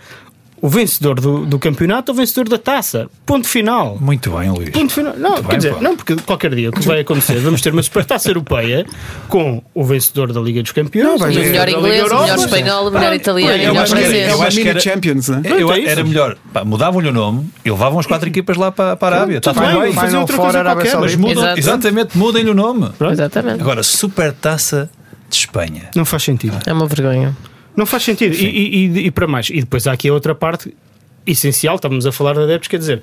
[0.61, 3.09] o vencedor do, do campeonato ao vencedor da taça.
[3.25, 3.97] Ponto final.
[4.01, 4.71] Muito bem, Luís.
[4.71, 5.15] Ponto final.
[5.17, 5.81] Não, Muito quer bem, dizer, pá.
[5.81, 8.85] não, porque qualquer dia o que vai acontecer, vamos ter uma supertaça europeia
[9.29, 12.89] com o vencedor da Liga dos Campeões, Não, o O melhor inglês, o melhor espanhol,
[12.89, 14.33] o melhor italiano, o eu melhor acho que era- francês.
[14.33, 15.41] Eu acho que era- Champions, não é?
[15.43, 18.97] Pronto, Eu- é era melhor, mudavam-lhe o nome e levavam as quatro equipas lá para,
[18.97, 19.39] para a Arábia.
[19.39, 21.59] Está bem, bem, fazer outra coisa Arábia qualquer, mas mudam, Exato.
[21.59, 22.91] exatamente, mudem-lhe o nome.
[23.13, 23.61] Exatamente.
[23.61, 24.91] Agora, Supertaça
[25.29, 25.91] de Espanha.
[25.95, 26.57] Não faz sentido.
[26.67, 27.37] É uma vergonha.
[27.79, 28.35] Não faz sentido.
[28.35, 29.49] E, e- e- e para mais.
[29.51, 30.75] E depois há aqui a outra parte
[31.27, 33.03] essencial, estamos a falar de adeptos, quer dizer.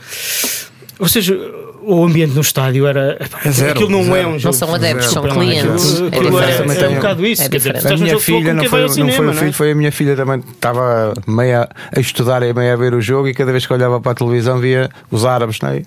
[0.99, 1.33] Ou seja,
[1.81, 3.17] o ambiente no estádio era.
[3.43, 4.27] É zero, aquilo não é zero.
[4.27, 4.53] um Não jogo.
[4.55, 5.65] são adeptos, são clientes.
[5.65, 6.79] aquilo- É aquilo diferente.
[6.81, 7.41] é, é um bocado isso.
[7.43, 7.77] É quer dizer, diferente.
[7.93, 9.39] estás A minha filha, não foi, vai ao não cinema, foi o não é?
[9.39, 10.39] filho, foi a minha filha também.
[10.39, 13.99] Estava meia a estudar e meia a ver o jogo e cada vez que olhava
[14.01, 15.83] para a televisão via os árabes, não é?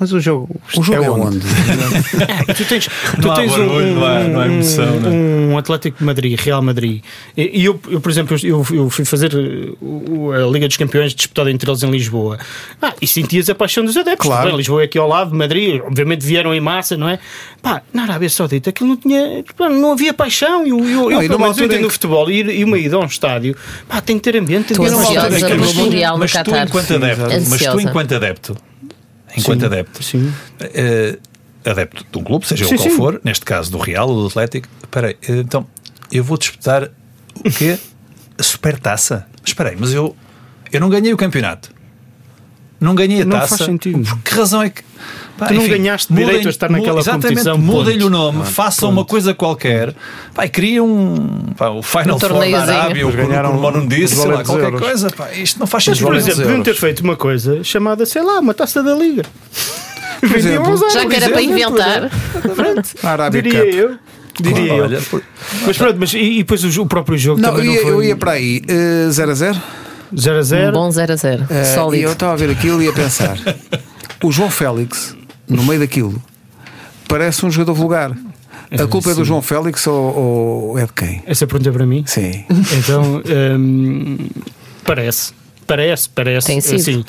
[0.00, 1.36] Mas o jogo, O jogo é, onde?
[1.36, 1.46] onde?
[2.56, 5.08] Tu tens, tu Não há tens um, barulho, não há- não há emoção, um, não
[5.10, 5.12] é?
[5.54, 7.02] um Atlético de Madrid, Real Madrid.
[7.36, 11.14] E e eu, eu por exemplo, eu, eu fui fazer uh, a Liga dos Campeões
[11.14, 12.38] disputada entre eles em Lisboa.
[12.80, 14.26] Ah, e sentias a paixão dos adeptos.
[14.26, 14.48] Claro.
[14.48, 17.18] Bem, Lisboa é aqui ao lado, Madrid, obviamente vieram em massa, não é?
[17.62, 19.44] Pá, na Arábia Saudita aquilo não tinha.
[19.70, 20.66] Não havia paixão.
[20.66, 22.40] E eu, eu, Não, e eu, numa pelo menos, eu em entendo que- futebol e,
[22.40, 23.54] e uma ida a um estádio,
[23.86, 26.66] pá, tem que ter ambiente, tem que Estou ter pelo mas tu- mas tu, Qatar.
[26.68, 27.82] enquanto Sim, adepto, mas tu, Ansiosa.
[27.82, 28.56] enquanto adepto,
[29.40, 29.66] enquanto Sim.
[29.66, 30.32] adepto, Sim.
[30.60, 31.18] eh,
[31.64, 32.96] adepto de um clube, seja Sim, o qual sim.
[32.96, 35.66] for, neste caso do Real ou do Atlético, espera eh, então
[36.12, 36.84] eu vou disputar
[37.34, 37.78] o quê?
[38.38, 39.26] A supertaça.
[39.44, 40.16] Espera aí, mas eu,
[40.72, 41.70] eu não ganhei o campeonato.
[42.80, 43.58] Não ganhei a Não taça.
[43.58, 44.02] faz sentido.
[44.02, 44.82] Por que razão é que.
[45.40, 48.32] Pá, Tu não ganhaste mudem- direito a estar naquela exatamente, competição, Mudem-lhe o ponto.
[48.32, 49.94] nome, façam uma coisa qualquer.
[50.34, 51.46] Pá, criem um.
[51.56, 52.58] Pá, o Final Um Four da.
[52.62, 54.80] Arábia, ou Mas por, ganharam por Mono disse, sei lá, qualquer euros.
[54.80, 55.10] coisa.
[55.10, 56.04] Pá, isto não faz Mas, sentido.
[56.06, 59.22] por valentes exemplo, podiam ter feito uma coisa chamada, sei lá, uma taça da Liga.
[60.66, 62.10] Aos Já que era para inventar.
[63.02, 63.74] A Arábia Diria Cup.
[63.74, 63.94] eu.
[64.40, 64.84] Diria eu.
[64.84, 65.22] Olha, por-
[65.66, 67.82] Mas pronto, mas e, e depois o, o próprio jogo Não, eu também ia, não
[67.82, 69.58] foi eu ia para aí, eh, 0 a 0
[70.16, 70.72] 0 a Um 0.
[70.72, 71.46] bom 0 a 0.
[71.50, 73.36] Eh, E eu estava a ver aquilo e a pensar:
[74.22, 75.16] o João Félix,
[75.50, 76.20] no meio daquilo,
[77.08, 78.16] parece um jogador vulgar.
[78.72, 79.24] A culpa é do.
[79.24, 80.16] João Félix ou,
[80.70, 81.22] ou é de quem?
[81.26, 82.04] Essa pergunta é para mim?
[82.06, 82.44] Sim.
[82.78, 83.20] Então,
[83.58, 84.16] hum,
[84.84, 85.32] parece.
[85.66, 86.46] Parece, parece.
[86.48, 86.74] Tem sido.
[86.80, 87.04] Assim,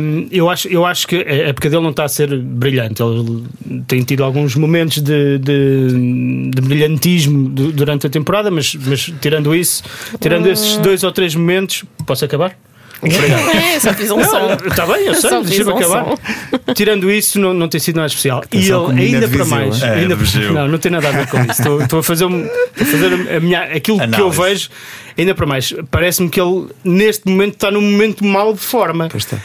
[0.00, 3.00] Hum, eu, acho, eu acho que a época dele não está a ser brilhante.
[3.02, 3.44] Ele
[3.86, 9.54] tem tido alguns momentos de, de, de brilhantismo du- durante a temporada, mas, mas tirando
[9.54, 9.82] isso,
[10.18, 12.58] tirando esses dois ou três momentos, posso acabar?
[13.02, 14.52] É, só fiz um som.
[14.66, 16.04] Está bem, eu sei, deixa-me um acabar.
[16.04, 16.72] som.
[16.74, 18.40] Tirando isso, não, não tem sido nada especial.
[18.40, 19.82] E Atenção ele, ainda para mais.
[19.82, 19.94] é?
[19.94, 20.16] Ainda
[20.52, 21.50] não, não tem nada a ver com isso.
[21.52, 24.40] Estou, estou a fazer, a fazer a minha, aquilo que eu Análise.
[24.42, 24.68] vejo,
[25.16, 25.72] ainda para mais.
[25.90, 29.08] Parece-me que ele, neste momento, está num momento mau de forma.
[29.10, 29.36] Pois está.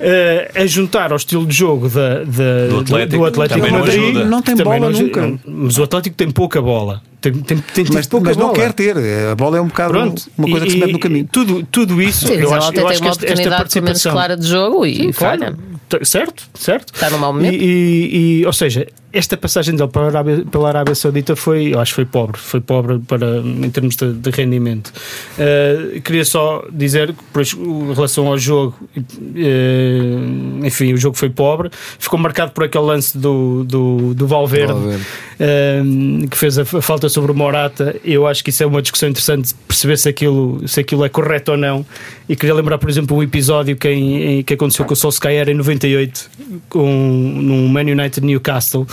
[0.00, 3.98] Eh, a juntar ao estilo de jogo da, da- Do Atlético, do Atlético não Madrid,
[4.02, 4.24] ajuda.
[4.26, 5.38] Não tem bola não nunca.
[5.44, 7.02] Mas o Atlético tem pouca bola.
[7.20, 8.54] Tem, tem, tem tido Mas, mas não bola.
[8.58, 8.96] quer ter.
[9.30, 10.22] A bola é um bocado Pronto.
[10.38, 11.28] uma coisa que E- se mete no caminho.
[11.32, 13.72] Tudo, tudo isso, Sim, eu acho, até eu tem acho que uma esta, esta oportunidade
[13.72, 14.12] pelo menos participação.
[14.12, 15.40] clara de jogo e Claro.
[15.40, 15.56] falha.
[15.88, 16.92] T- Certo, certo.
[16.94, 17.54] Está num mau momento.
[17.54, 21.74] E, e- e, ou seja, esta passagem dele para a Arábia, pela Arábia Saudita foi,
[21.74, 24.92] eu acho que foi pobre, foi pobre para, em termos de, de rendimento.
[25.38, 31.30] Uh, queria só dizer que, pois, em relação ao jogo, uh, enfim, o jogo foi
[31.30, 35.04] pobre, ficou marcado por aquele lance do, do, do Valverde, Valverde.
[35.82, 37.96] um, que fez a, a falta sobre o Morata.
[38.04, 41.52] Eu acho que isso é uma discussão interessante perceber se aquilo, se aquilo é correto
[41.52, 41.84] ou não.
[42.28, 45.54] E queria lembrar, por exemplo, um episódio que, em- que aconteceu com o Solskjaer em
[45.54, 46.30] 98,
[46.68, 48.86] com, num Man United Newcastle.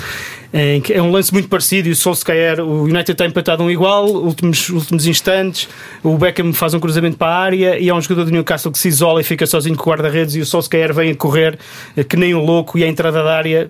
[0.58, 3.70] Em que é um lance muito parecido e o Solskjaer, o United está empatado um
[3.70, 5.68] igual, últimos, últimos instantes,
[6.02, 8.80] o Beckham faz um cruzamento para a área e há um jogador do Newcastle que
[8.80, 11.60] se isola e fica sozinho com o guarda-redes e o Solskjaer vem a correr
[11.98, 13.70] eh, que nem um louco e à entrada da área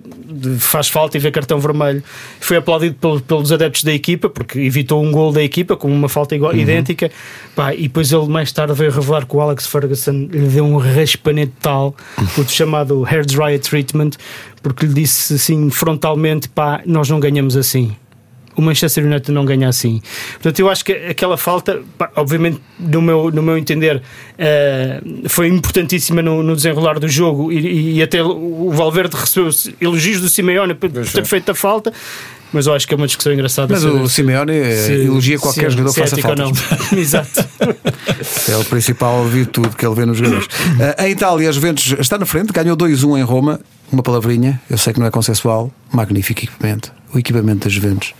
[0.60, 2.04] faz falta e vê cartão vermelho.
[2.38, 6.08] Foi aplaudido pel- pelos adeptos da equipa porque evitou um gol da equipa com uma
[6.08, 7.10] falta igual, idêntica
[7.56, 10.76] Pá, e depois ele mais tarde veio revelar que o Alex Ferguson lhe deu um
[10.76, 11.96] raspanete tal,
[12.36, 14.10] o chamado hair dryer treatment,
[14.62, 17.96] porque lhe disse assim frontalmente: pá, nós não ganhamos assim.
[18.54, 20.00] O Manchester United não ganha assim.
[20.34, 21.82] Portanto, eu acho que aquela falta,
[22.14, 24.02] obviamente, no meu, no meu entender,
[24.38, 30.22] eh, foi importantíssima no, no desenrolar do jogo e, e até o Valverde recebeu elogios
[30.22, 31.92] do Simeone por ter feito a falta.
[32.52, 33.74] Mas eu acho que é uma discussão engraçada.
[33.74, 36.52] Mas o Simeone eh, se- elogia qualquer se- jogador se que faça não.
[36.98, 37.44] Exato.
[38.48, 40.46] É o principal virtude que ele vê nos jogadores.
[40.98, 43.60] Eh, em Itália, a Juventus está na frente, ganhou 2-1 em Roma.
[43.92, 45.70] Uma palavrinha, eu sei que não é consensual.
[45.92, 46.92] Magnífico equipamento.
[47.14, 48.14] O equipamento da Juventus.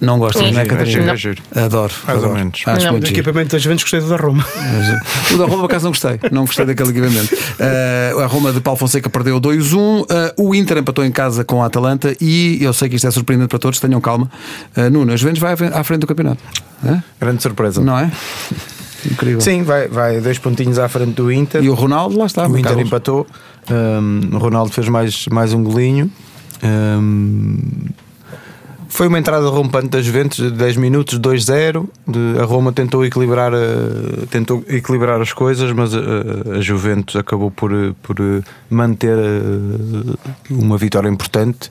[0.00, 1.12] Não gostas, não é, É giro, Catarina?
[1.12, 1.42] é giro.
[1.54, 1.92] Adoro.
[2.06, 2.34] Mais ou adoro.
[2.38, 2.62] menos.
[2.66, 2.92] Acho Não.
[2.92, 4.44] muito Do equipamento das Juventus gostei do da Roma.
[4.44, 6.20] Uh, O da Roma, por acaso, não gostei.
[6.32, 7.34] Não gostei daquele equipamento.
[7.34, 9.76] Uh, a Roma de Paulo Fonseca perdeu 2-1.
[9.76, 12.14] Uh, o Inter empatou em casa com a Atalanta.
[12.20, 14.28] E eu sei que isto é surpreendente para todos, tenham calma.
[14.76, 16.42] Uh, Nuno, a Juventus vai à frente do campeonato.
[16.84, 17.02] Hã?
[17.20, 17.80] Grande surpresa.
[17.80, 18.10] Não é?
[19.10, 19.40] Incrível.
[19.40, 21.62] Sim, vai, vai dois pontinhos à frente do Inter.
[21.62, 22.46] E o Ronaldo, lá está.
[22.46, 22.86] O Inter Carlos.
[22.86, 23.26] empatou.
[23.70, 26.10] Um, o Ronaldo fez mais, mais um golinho.
[26.62, 27.58] Um,
[28.94, 31.88] foi uma entrada rompante das Juventus de 10 minutos, 2-0.
[32.06, 35.98] De- A Roma tentou equilibrar, eh, tentou equilibrar as coisas, mas a,
[36.58, 40.14] a Juventus acabou por, eh, por eh, manter eh,
[40.50, 41.70] uma vitória importante.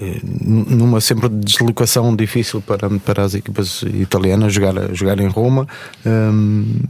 [0.00, 5.66] Eh, numa sempre deslocação difícil para, para as equipas italianas jogar, jogar em Roma.
[6.06, 6.80] Hum,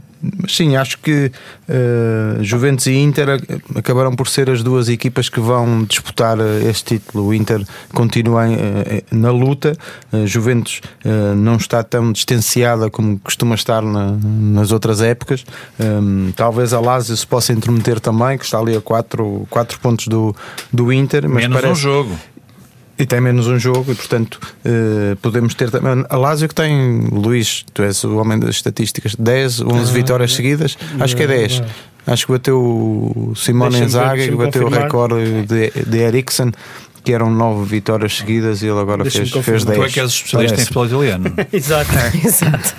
[0.41, 1.29] mas sim, acho que
[1.67, 6.69] eh, Juventus e Inter ac- acabaram por ser as duas equipas que vão disputar eh,
[6.69, 7.25] este título.
[7.27, 7.61] O Inter
[7.93, 9.75] continua eh, na luta,
[10.13, 10.79] a Juventus
[11.35, 15.43] não está tão distanciada como costuma estar na- nas outras épocas.
[15.77, 20.07] Hum, talvez a Lazio se possa intermeter também, que está ali a 4 quatro pontos
[20.07, 20.33] do,
[20.71, 21.27] do Inter.
[21.27, 22.17] Mas Menos um parece, jogo.
[22.97, 27.07] E tem menos um jogo e portanto eh, podemos ter também a Lásio que tem
[27.11, 31.63] Luís, tu és o homem das estatísticas 10, 11 vitórias seguidas acho que é 10
[32.05, 34.83] acho que bateu o Simone Inzaghi que deixa-me bateu o confirmar.
[34.83, 36.51] recorde de, de Eriksen
[37.03, 39.65] que eram 9 vitórias seguidas e ele agora fez, fez confirmar.
[39.65, 41.33] 10 Tu é que és especialista em futebol italiano.
[41.51, 41.91] Exato.
[42.25, 42.75] Exato.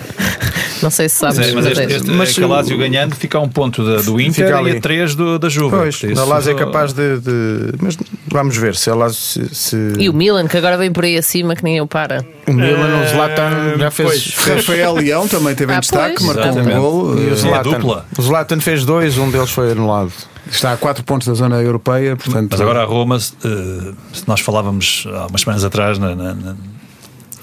[0.85, 1.49] Não sei se Mas, sabes.
[1.51, 1.95] é, mas este, mas é.
[1.95, 4.77] este Mas mas, Calásio ganhando fica a um ponto da- do Inter Fica e ali.
[4.77, 5.75] a 3 do, da Juve.
[5.75, 9.55] Pois, isso, a Lásio é capaz de, de- Mas vamos ver se a Lásio se,
[9.55, 12.23] se- E o Milan, que agora vem por aí acima, que nem eu para.
[12.47, 14.23] o Milan, o Zlatan já fez, pois.
[14.33, 16.27] fez Rafael Leão também teve em Ah, destaque, pois.
[16.27, 16.79] marcou um Exatamente.
[16.79, 17.15] gol.
[17.17, 18.05] E o eh, É a Zlatan, dupla.
[18.17, 20.11] o Zlatan fez dois, um deles foi anulado.
[20.51, 22.49] Está a 4 pontos da zona europeia, portanto.
[22.51, 26.35] Mas agora a Roma, se, eh, se nós falávamos há umas semanas atrás na, na-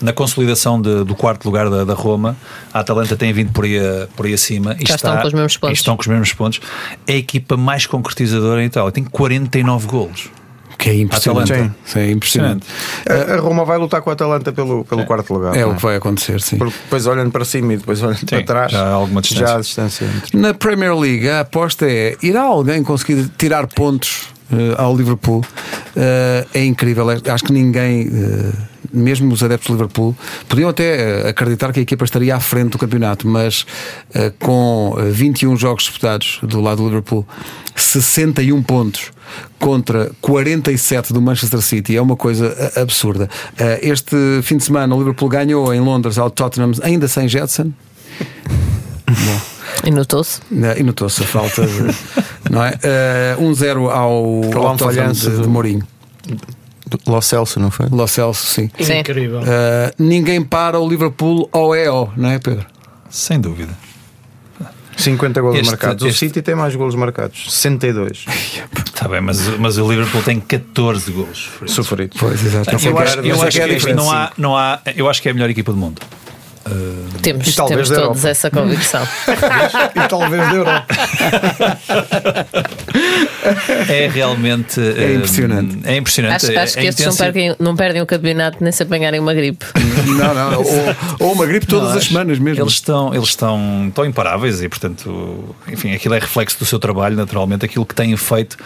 [0.03, 2.37] na- consolidação de- do quarto lugar da, da Roma,
[2.73, 3.79] a Atalanta tem vindo por aí,
[4.17, 5.79] por aí acima e Já está, estão com os mesmos pontos.
[5.79, 6.61] e estão com os mesmos pontos.
[7.07, 10.29] É a equipa mais concretizadora em Itália, tem 49 golos.
[10.79, 11.53] Que é impressionante.
[11.53, 11.77] Atalanta.
[11.85, 12.67] Sim, é impressionante.
[13.09, 15.57] A, a Roma vai lutar com a Atalanta pelo, pelo quarto lugar.
[15.57, 16.57] É o que vai acontecer, sim.
[16.59, 19.47] Porque depois olhando para cima e depois olhando para trás, já há alguma distância.
[19.47, 20.37] Já há distância entre.
[20.37, 25.45] Na Premier League, a aposta é: irá alguém conseguir tirar pontos eh, ao Liverpool?
[25.95, 27.09] eh, é incrível.
[27.13, 28.53] É- Acho que ninguém, eh,
[28.93, 30.17] mesmo os adeptos do Liverpool,
[30.49, 33.65] podiam até eh, acreditar que a equipa estaria à frente do campeonato, mas
[34.15, 37.27] eh, com eh, 21 jogos disputados do lado do Liverpool,
[37.75, 39.11] 61 pontos
[39.59, 43.29] contra 47 do Manchester City é uma coisa eh, absurda.
[43.59, 47.73] Eh, Este fim de semana o Liverpool ganhou em Londres ao Tottenham, ainda sem Jetson.
[49.85, 50.41] E notou-se.
[50.79, 51.95] E notou-se a falta de.
[52.51, 52.75] não é?
[52.83, 55.83] Eh, 1-0 ao, Foi lá ao um Tottenham falhanço de, de Mourinho.
[57.07, 57.87] Lo Celso, não foi?
[57.91, 58.71] Lo Celso, sim.
[58.81, 58.99] Sim.
[58.99, 59.41] Incrível.
[59.47, 62.67] Eh, ninguém para o Liverpool ou é ou, não é, Pedro?
[63.11, 63.73] Sem dúvida.
[64.97, 66.07] 50 golos Este- marcados.
[66.07, 67.47] este- O City tem mais golos marcados.
[67.51, 68.25] 62.
[68.85, 71.49] Está bem, mas, mas o Liverpool tem 14 gols.
[71.67, 72.15] Sofrido.
[72.19, 72.71] Pois, exato.
[72.71, 75.21] Eu é é- acho, eu é acho que é não há, não há, eu acho
[75.23, 76.01] que é a melhor equipa do mundo.
[77.23, 79.03] Temos, E talvez temos da todos essa convicção.
[79.95, 80.87] e talvez da Europa.
[83.89, 85.79] É realmente É impressionante.
[85.85, 86.35] É impressionante.
[86.47, 89.21] acho acho É- que a estes não perdem, não perdem o campeonato nem se apanharem
[89.21, 89.65] uma gripe.
[90.07, 90.59] Não, não.
[90.59, 90.67] Ou,
[91.21, 92.63] ou uma gripe todas Não, as semanas mesmo.
[92.63, 97.17] Eles estão, eles estão, estão imparáveis e, portanto, enfim, aquilo é reflexo do seu trabalho,
[97.17, 98.57] naturalmente, aquilo que têm feito,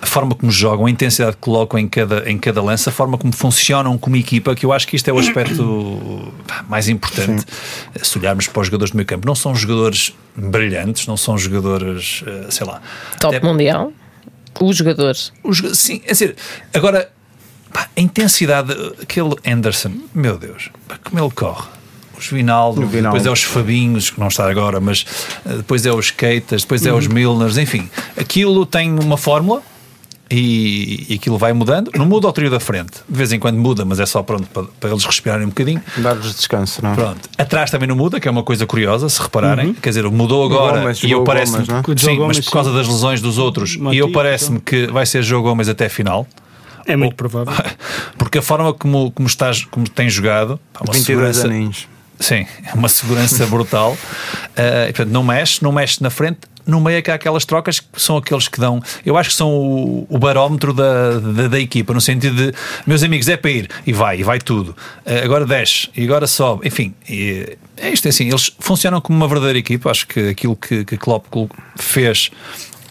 [0.00, 3.18] a forma como jogam, a intensidade que colocam em cada, em cada lance, a forma
[3.18, 6.32] como funcionam como equipa, que eu acho que isto é o aspecto
[6.68, 7.29] mais importante.
[8.02, 12.22] Se olharmos para os jogadores do meio campo, não são jogadores brilhantes, não são jogadores,
[12.26, 12.80] eh, sei lá.
[13.18, 13.92] Top até- mundial.
[14.60, 15.32] Os jogadores.
[15.44, 16.36] os- sim, é dizer,
[16.74, 17.10] agora
[17.72, 21.66] pá, a intensidade, aquele Anderson, meu Deus, pá, como ele corre.
[22.18, 25.06] Os Vinaldo, depois é os Fabinhos, que não está agora, mas
[25.46, 29.62] eh, depois é os Keitas, depois é os Milners, enfim, aquilo tem uma fórmula
[30.30, 31.90] e, e aquilo vai mudando.
[31.96, 34.46] Não muda o trio da frente, de vez em quando muda, mas é só pronto
[34.48, 35.82] para, para eles respirarem um bocadinho.
[35.96, 36.94] Dar-lhes descanso, não é?
[36.94, 37.28] Pronto.
[37.36, 39.74] Atrás também não muda, que é uma coisa curiosa, se repararem.
[39.74, 41.64] Quer dizer, mudou agora Gomes, e eu parece-me.
[41.64, 41.96] É?
[41.96, 42.76] Sim, mas por causa sim.
[42.76, 43.76] das lesões dos outros.
[43.92, 46.26] e eu parece-me que vai ser Joe Gomes até final.
[46.86, 47.52] É muito provável.
[48.16, 51.04] Porque a forma como, como, estás, como tem jogado, pá, uma 22
[51.36, 51.88] segurança, aninhos.
[52.18, 53.92] sim, é uma segurança brutal.
[53.92, 56.40] Uh, e, portanto, não mexe, não mexe na frente.
[56.66, 58.82] No meio é que há aquelas trocas que são aqueles que dão.
[59.04, 62.54] Eu acho que são o, o barómetro da, da, da equipa, no sentido de
[62.86, 64.70] meus amigos, é para ir e vai, e vai tudo.
[65.06, 66.66] Uh, agora desce e agora sobe.
[66.66, 68.28] Enfim, e, é isto é assim.
[68.28, 69.90] Eles funcionam como uma verdadeira equipa.
[69.90, 71.26] Acho que aquilo que, que Klopp
[71.76, 72.30] fez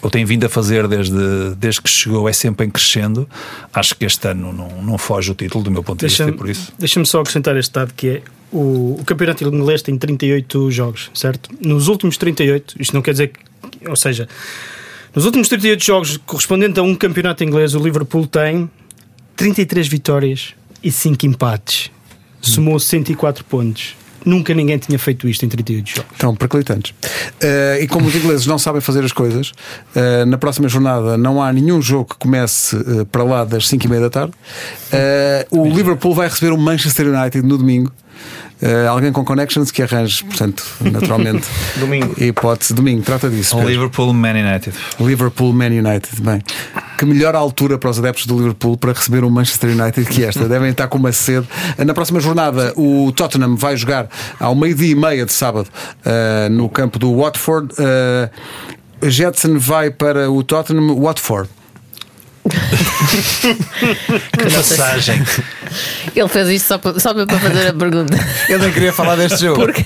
[0.02, 3.28] ou tem vindo a fazer desde, desde que chegou é sempre em crescendo.
[3.74, 6.38] Acho que este ano não, não foge o título, do meu ponto de vista, Deixa-me
[6.38, 6.72] por isso.
[6.78, 11.50] deixa só acrescentar este dado que é o, o campeonato inglês tem 38 jogos, certo?
[11.62, 13.40] Nos últimos 38, isto não quer dizer que,
[13.88, 14.28] ou seja,
[15.16, 18.70] nos últimos 38 jogos correspondente a um campeonato inglês, o Liverpool tem
[19.36, 21.92] 33 vitórias e 5 empates.
[22.42, 23.96] Somou 104 pontos.
[24.26, 26.12] Nunca ninguém tinha feito isto em 38 jogos.
[26.12, 26.94] Estão perclitantes.
[27.40, 29.54] Eh, e como os ingleses não sabem fazer as coisas,
[29.96, 33.86] eh, na próxima jornada não há nenhum jogo que comece eh, para lá das 5
[33.86, 34.34] e meia da tarde.
[35.50, 37.92] O Liverpool vai receber o Manchester United no domingo.
[38.62, 41.48] Eh, alguém com connections que arranje, portanto, naturalmente.
[41.80, 42.14] Domingo.
[42.22, 43.56] Hipótese, domingo, trata disso.
[43.56, 43.72] O Pedro.
[43.72, 44.78] Liverpool Man United.
[45.00, 46.42] Liverpool Man United, bem.
[46.98, 50.44] Que melhor altura para os adeptos do Liverpool para receber um Manchester United que esta.
[50.50, 51.48] Devem estar com uma sede.
[51.78, 55.70] Na próxima jornada, o Tottenham vai jogar ao meio-dia e meia de sábado
[56.04, 57.74] eh, no campo do Watford.
[57.80, 58.30] Eh,
[59.04, 61.50] Jetson vai para o Tottenham Watford.
[64.32, 65.24] Que passagem.
[66.16, 68.18] Ele fez isto só para, só para fazer a pergunta.
[68.48, 69.62] Eu nem queria falar deste jogo.
[69.62, 69.86] Porque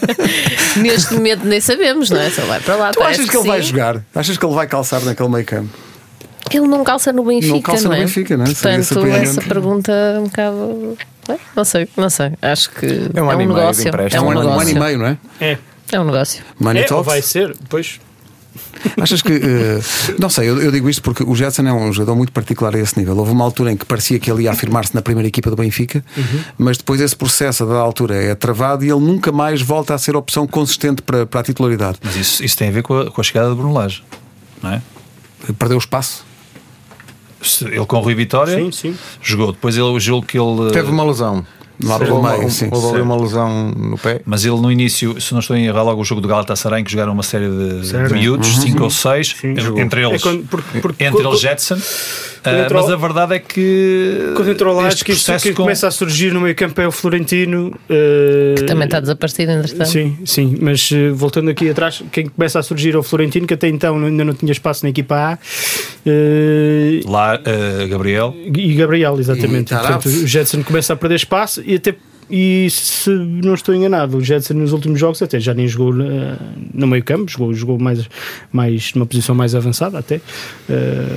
[0.80, 2.30] neste momento nem sabemos, não é?
[2.30, 2.90] Só vai para lá.
[2.92, 3.48] Tu achas que ele sim.
[3.48, 4.02] vai jogar?
[4.14, 5.70] Achas que ele vai calçar naquele meio campo?
[6.50, 7.98] Ele não calça no Benfica, Não calça no é?
[8.00, 8.46] Benfica, não é?
[8.46, 10.96] Portanto, essa pergunta é um bocado.
[11.28, 12.32] é, Não sei, não sei.
[12.40, 13.88] Acho que É um ano e meio de negócio.
[13.88, 14.22] empréstimo.
[14.22, 14.80] É um, um, ano, um ano e negócio.
[14.84, 15.18] meio, não é?
[15.40, 15.58] É.
[15.92, 16.44] É um negócio.
[16.58, 18.00] Money é vai ser, pois.
[19.00, 19.32] Achas que.
[19.32, 19.80] eh,
[20.18, 22.78] não sei, eu, eu digo isto porque o Jetson é um jogador muito particular a
[22.78, 23.16] esse nível.
[23.16, 26.04] Houve uma altura em que parecia que ele ia afirmar-se na primeira equipa do Benfica,
[26.58, 29.98] mas depois esse processo a dada altura é travado e ele nunca mais volta a
[29.98, 31.98] ser opção consistente para, para a titularidade.
[32.02, 34.02] Mas isso, isso tem a ver com a, com a chegada de Bruno Lage,
[34.62, 34.82] não é?
[35.58, 36.24] Perdeu o espaço.
[37.62, 38.96] Ele com o Rui Vitória Sim, sim.
[39.22, 39.52] jogou.
[39.52, 40.70] Depois ele, o jogo que ele.
[40.72, 41.46] Teve uma lesão.
[41.84, 42.68] Lá Houve pelo uma- meio, sim.
[42.70, 44.20] Houve ali uma lesão no pé.
[44.24, 46.84] Mas ele no início, se não estou em errar, logo o jogo do Galatasaray, em
[46.84, 49.80] que jogaram uma série de, miúdos, 5 ou 6, Sim, jogou.
[49.80, 50.20] entre eles.
[50.20, 51.78] É quando- porque- porque- entre quando- eles Jetson.
[52.46, 54.32] Entrou- mas a verdade é que.
[54.36, 56.54] Quando entrou lá, este acho que isto processo que com- começa a surgir no meio
[56.54, 57.74] campo é o Florentino.
[57.90, 59.90] eh, Também está desaparecido, entretanto.
[59.90, 63.54] Sim, sim, mas eh, voltando aqui atrás, quem começa a surgir é o Florentino, que
[63.54, 65.38] até então ainda não tinha espaço na equipa A,
[66.06, 67.36] eh, Lá,
[67.88, 68.34] Gabriel.
[68.54, 69.74] e Gabriel, exatamente.
[69.74, 69.76] E.
[69.76, 71.94] Portanto, o Jetson começa a perder espaço e até.
[72.28, 76.36] E se não estou enganado, o Jetson nos últimos jogos até já nem jogou eh,
[76.74, 78.08] no meio campo, jogou, jogou mais,
[78.50, 80.20] mais numa posição mais avançada até.
[80.68, 81.16] Eh,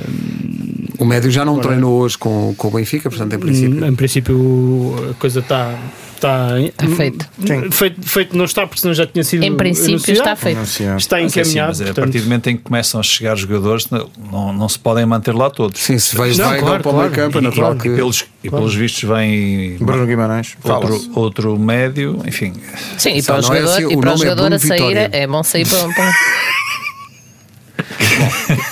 [1.00, 3.84] O médio já não treinou hoje com, com o Benfica, portanto, em princípio.
[3.84, 5.76] Em princípio, a coisa está.
[6.20, 7.26] Está Está feito.
[7.70, 8.02] feito.
[8.06, 9.42] Feito não está, porque senão já tinha sido.
[9.42, 10.18] Em princípio anunciado.
[10.18, 10.56] está feito.
[10.58, 10.98] Anunciado.
[10.98, 11.68] Está é assim, encaminhado.
[11.68, 14.78] mas é, a partir do momento em que começam a chegar jogadores, não, não, se
[14.78, 15.80] podem manter lá todos.
[15.80, 17.32] Sim, se vais Não, vai claro, para o meio claro.
[17.32, 17.88] campo, é E- natural e, que.
[17.88, 20.56] pelos, e pelos vistos vem Bruno Guimarães.
[20.62, 22.52] outro, outro médio, enfim.
[22.98, 24.58] Sim, e para o não é jogador, assim, e para o é jogador Bruno a
[24.58, 25.08] sair Vitória.
[25.12, 25.88] é bom sair para.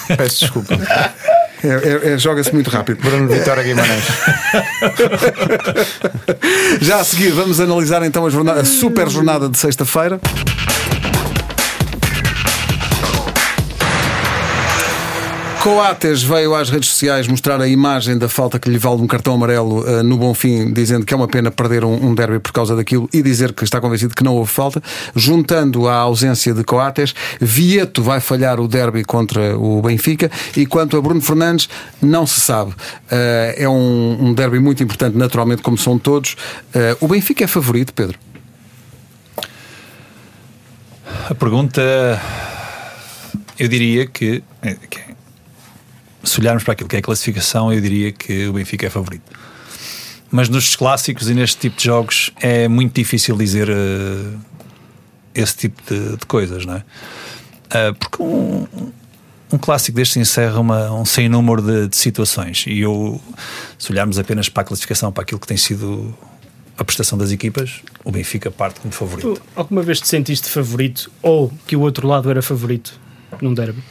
[0.06, 0.16] para...
[0.16, 0.74] Peço desculpa.
[1.62, 3.00] É, é- é- Joga-se muito rápido.
[3.02, 4.04] Bruno Vitória Guimarães.
[6.80, 10.20] Já a seguir, vamos analisar então a, jornada, a super jornada de sexta-feira.
[15.68, 19.34] Coates veio às redes sociais mostrar a imagem da falta que lhe vale um cartão
[19.34, 22.74] amarelo eh, no Bonfim, dizendo que é uma pena perder um, um derby por causa
[22.74, 24.82] daquilo e dizer que está convencido que não houve falta.
[25.14, 30.96] Juntando à ausência de Coates, Vieto vai falhar o derby contra o Benfica e quanto
[30.96, 31.68] a Bruno Fernandes,
[32.00, 32.72] não se sabe.
[33.10, 36.34] Eh, é um, um derby muito importante, naturalmente, como são todos.
[36.74, 38.18] Eh, o Benfica é favorito, Pedro?
[41.28, 41.82] A pergunta,
[43.58, 44.42] eu diria que,
[44.88, 45.17] que é-
[46.28, 49.30] se olharmos para aquilo que é a classificação, eu diria que o Benfica é favorito.
[50.30, 54.36] Mas nos clássicos e neste tipo de jogos é muito difícil dizer eh,
[55.34, 56.84] esse tipo de, de coisas, não é?
[57.70, 58.66] Ah, porque um,
[59.52, 62.64] um clássico deste encerra uma, um sem número de, de situações.
[62.66, 63.20] E eu,
[63.78, 66.14] se olharmos apenas para a classificação, para aquilo que tem sido
[66.76, 69.34] a prestação das equipas, o Benfica parte como favorito.
[69.34, 72.98] Tu alguma vez te sentiste favorito ou que o outro lado era favorito
[73.40, 73.82] num derby?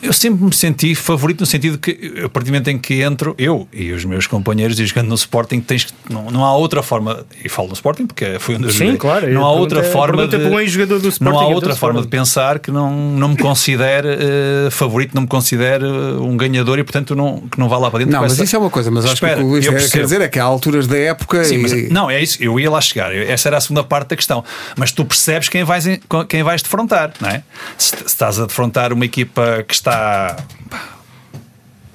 [0.00, 3.34] Eu sempre me senti favorito no sentido que, a partir do momento em que entro,
[3.36, 6.82] eu e os meus companheiros, e jogando no Sporting, tens, que- não, não há outra
[6.82, 9.86] forma, e falo no Sporting porque foi onde eu Sim, claro, não há outra pergunta
[9.86, 10.52] é- a forma de, é um
[11.20, 15.22] não há é outra forma de pensar que não, não me considere eh, favorito, não
[15.22, 15.88] me considere eh,
[16.20, 18.12] um ganhador e portanto não, que não vá lá para dentro.
[18.12, 19.66] Não, mas essa- isso é uma coisa, mas acho Espera, que o que o Luís
[19.66, 22.38] eu quer dizer é que há alturas da época Sim, e, mas, não, é isso,
[22.42, 23.14] eu ia lá chegar.
[23.14, 24.44] Essa era a segunda parte da questão.
[24.76, 27.42] Mas tu percebes quem vais, em- quem vais defrontar, não é?
[27.76, 30.36] Se, se estás a defrontar uma equipa que está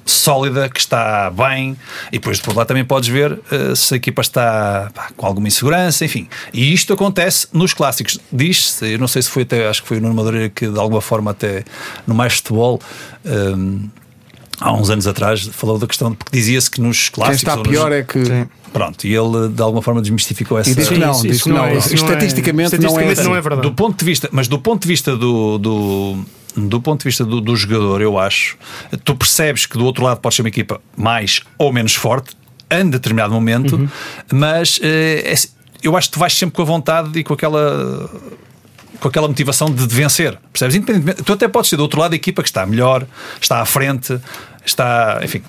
[0.05, 1.75] sólida, que está bem,
[2.11, 5.47] e depois por lá também podes ver eh, se a equipa está pá, com alguma
[5.47, 6.27] insegurança, enfim.
[6.53, 8.17] E isto acontece nos clássicos.
[8.31, 10.79] Diz-se, eu não sei se foi até, acho que foi o Nuno Madureira que de
[10.79, 11.63] alguma forma até
[12.05, 12.79] no mais futebol.
[13.25, 13.89] hum,
[14.59, 17.37] Há uns anos atrás falou da questão, de- porque dizia-se que nos quem clássicos.
[17.43, 18.47] está ou nos- pior é que.
[18.73, 20.71] Pronto, e ele de alguma forma desmistificou essa.
[20.71, 21.65] E diz que Sim, não, sim, diz que não não.
[21.65, 23.23] é- é- Estatisticamente, não é assim.
[23.23, 23.61] não é verdade.
[23.61, 26.25] Do ponto de vista, mas do ponto de vista do, do,
[26.57, 28.57] do ponto de vista do, do jogador, eu acho,
[29.03, 32.35] tu percebes que do outro lado pode ser uma equipa mais ou menos forte
[32.69, 33.87] em determinado momento, Uhum.
[34.33, 38.09] mas eh, é eu acho que tu vais sempre com a vontade e com aquela
[38.99, 40.75] com aquela motivação de, vencer, percebes?
[40.75, 43.05] Independentemente, tu até podes ser do outro lado a equipa que está melhor,
[43.39, 44.19] está à frente,
[44.65, 45.43] está, enfim,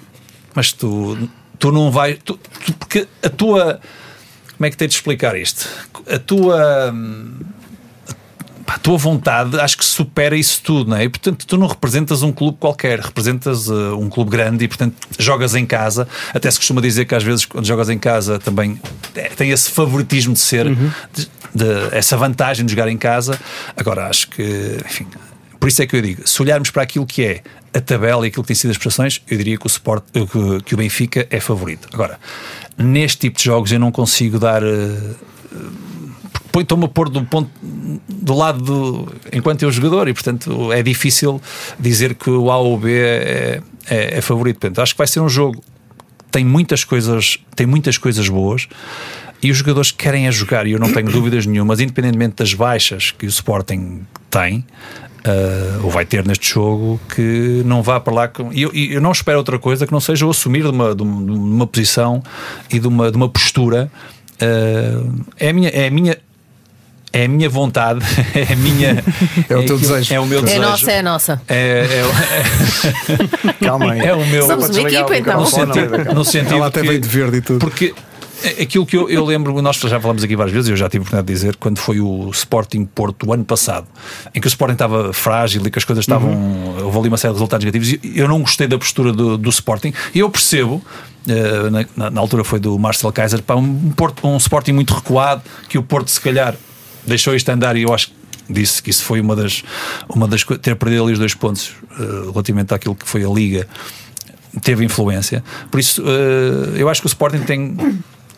[0.55, 1.17] mas tu,
[1.59, 3.81] tu não vais, tu- tu- porque a tua,
[4.57, 5.67] como é que tenho de explicar isto?
[6.13, 7.31] A tua hum,
[8.69, 11.05] pá, a tua vontade acho que supera isso tudo, não é?
[11.05, 14.95] E portanto tu não representas um clube qualquer, representas uh, um clube grande e portanto
[15.19, 16.07] jogas em casa.
[16.35, 18.79] Até se costuma dizer que às vezes quando jogas em casa também
[19.37, 20.67] tem esse favoritismo de ser,
[21.15, 23.41] de, de- essa vantagem de jogar em casa.
[23.75, 25.07] Agora acho que, enfim,
[25.59, 27.43] por isso é que eu digo, se olharmos para aquilo que é
[27.75, 30.21] a tabela e aquilo que tem sido as prestações, eu diria que o, Sport, eh,
[30.27, 31.89] que, que o Benfica é favorito.
[31.93, 32.19] Agora,
[32.77, 34.63] neste tipo de jogos eu não consigo dar.
[34.63, 35.17] uh,
[36.63, 37.51] estou-me a pôr do ponto
[38.09, 41.41] do lado do, enquanto eu jogador e portanto é difícil
[41.79, 44.59] dizer que o A ou o B é, é, é favorito.
[44.61, 48.69] Portanto, acho que vai ser um jogo que tem muitas coisas, tem muitas coisas boas
[49.43, 53.11] e os jogadores querem a jogar e eu não tenho dúvidas nenhumas, independentemente das baixas
[53.11, 54.65] que o Sporting tem.
[55.25, 58.53] ah, ou vai ter neste jogo que não vá para lá com.
[58.53, 61.03] E eu, eu não espero outra coisa que não seja o assumir de uma, de
[61.03, 62.23] uma, posição
[62.71, 63.91] e de uma, de uma postura.
[64.41, 65.03] ah,
[65.39, 66.19] é a minha, é a minha
[67.13, 68.01] é a minha vontade,
[68.35, 69.05] é a minha.
[69.49, 70.15] É o teu aquilo- desejo.
[70.15, 70.61] É o meu É desejo.
[70.63, 71.43] nossa, é nossa.
[71.49, 71.85] É,
[73.65, 74.01] Calma aí.
[74.01, 74.47] é, é o meu.
[74.47, 75.41] Somos uma equipa então.
[75.41, 77.59] no sentido, no sentido Ela até veio de verde e tudo.
[77.61, 77.95] Porque
[78.61, 81.03] aquilo que eu, eu lembro, nós já falamos aqui várias vezes, eu já tive a
[81.03, 83.87] oportunidade de dizer, quando foi o Sporting Porto o ano passado,
[84.35, 86.31] em que o Sporting estava frágil e que as coisas estavam.
[86.85, 89.51] Houve ali uma série de resultados negativos, e eu não gostei da postura do, do
[89.51, 90.83] Sporting, e eu percebo.
[91.29, 94.95] eh, na, na- na altura foi do Marcel Kaiser para um, Porto, um Sporting muito
[94.95, 96.55] recuado que o Porto se calhar
[97.09, 98.15] deixou isto andar e eu acho que
[98.51, 99.63] disse que isso foi uma das
[100.09, 103.69] uma das ter perdido ali os dois pontos eh, relativamente àquilo que foi a Liga
[104.63, 105.43] teve influência.
[105.71, 107.77] Por isso, eh, eu acho que o Sporting tem.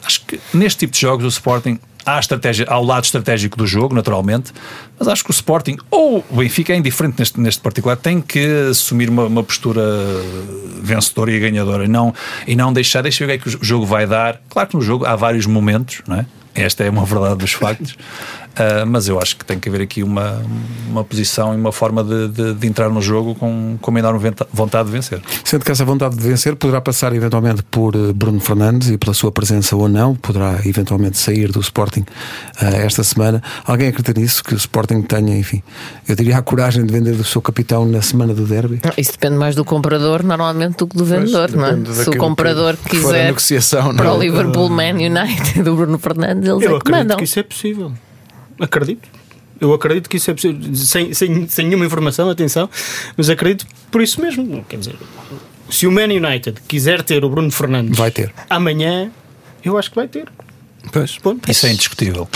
[0.04, 3.66] Acho que neste tipo de jogos o Sporting há estratégia, há o lado estratégico do
[3.66, 4.52] jogo, naturalmente,
[4.98, 8.42] mas acho que o Sporting, ou o Benfica, é indiferente neste, neste particular, tem que
[8.70, 9.82] assumir uma, uma postura
[10.82, 12.14] vencedora e ganhadora e não,
[12.46, 14.40] e não deixar, deixa ver o que é que o jogo vai dar.
[14.48, 16.26] Claro que no jogo há vários momentos, não é?
[16.54, 17.96] Esta é uma verdade dos factos.
[18.50, 20.42] Uh, mas eu acho que tem que haver aqui uma,
[20.88, 24.32] uma posição e uma forma de, de, de, entrar no jogo com, com uma enorme
[24.52, 25.22] vontade de vencer.
[25.44, 29.14] Sendo que essa vontade de vencer poderá passar eventualmente por eh, Bruno Fernandes e pela
[29.14, 33.40] sua presença ou não, poderá eventualmente sair do Sporting uh, esta semana.
[33.64, 34.42] Alguém acredita nisso?
[34.42, 35.62] Que o Sporting tenha, enfim,
[36.08, 38.80] eu diria a coragem de vender o seu capitão na semana do derby?
[38.98, 41.94] Isso depende mais do comprador, normalmente, do que do vendedor, não é?
[41.94, 44.26] Se o comprador que quiser negociação, para o é?
[44.26, 47.16] Liverpool Man United do Bruno Fernandes, eles eu é que mandam.
[47.16, 47.92] que isso é possível.
[48.60, 49.08] Acredito.
[49.60, 52.68] Eu acredito que isso é possível, sem, sem, sem nenhuma informação, atenção,
[53.16, 54.64] mas acredito por isso mesmo.
[54.64, 54.96] Quer dizer,
[55.68, 58.32] se o Man United quiser ter o Bruno Fernandes vai ter.
[58.48, 59.10] amanhã,
[59.62, 60.26] eu acho que vai ter.
[60.92, 61.50] Pois, Ponto.
[61.50, 62.28] Isso é indiscutível.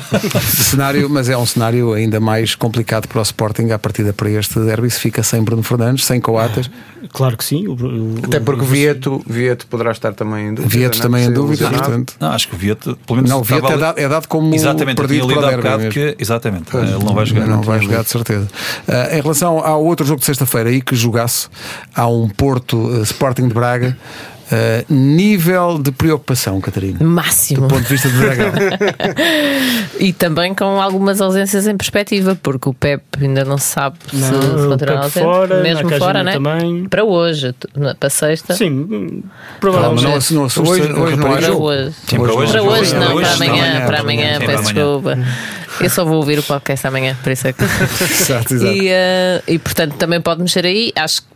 [0.40, 4.58] cenário, mas é um cenário ainda mais complicado para o Sporting à partida para este
[4.60, 4.90] derby.
[4.90, 6.70] Se fica sem Bruno Fernandes, sem Coates.
[7.12, 7.66] Claro que sim.
[7.66, 10.78] O, o, Até porque o Vieto, Vieto poderá estar também em dúvida.
[10.78, 11.02] Vieto não?
[11.02, 12.14] também em dúvida, portanto.
[12.20, 13.30] Não, acho que o Vieto, pelo menos.
[13.30, 15.88] Não, o Vieto é dado, é dado como exatamente, perdido para o derby.
[15.88, 17.46] Que, exatamente, pois, ele não vai jogar.
[17.46, 18.48] Não, não vai jogar, de certeza.
[18.86, 21.48] Uh, em relação ao outro jogo de sexta-feira aí que jogasse,
[21.94, 23.96] há um Porto uh, Sporting de Braga.
[24.50, 26.98] Uh, nível de preocupação, Catarina?
[27.04, 27.62] Máximo.
[27.62, 28.50] Do ponto de vista do Dragão.
[30.00, 34.26] e também com algumas ausências em perspectiva, porque o Pep ainda não sabe não, se,
[34.26, 35.24] se continuará ausente.
[35.24, 36.32] Fora, mesmo fora, né?
[36.32, 36.88] Também.
[36.88, 37.54] Para hoje,
[38.00, 38.54] para sexta.
[38.54, 39.22] Sim,
[39.60, 40.02] provavelmente.
[40.02, 41.94] Não, não, não, hoje, hoje não para hoje.
[42.08, 42.52] Sim, para hoje.
[42.52, 45.18] Para hoje, não, para amanhã, para amanhã, peço desculpa.
[45.80, 47.62] Eu só vou ouvir o podcast amanhã, por isso é que.
[47.62, 48.72] exato, exato.
[48.74, 50.92] E, uh, e portanto também pode mexer aí.
[50.96, 51.28] Acho que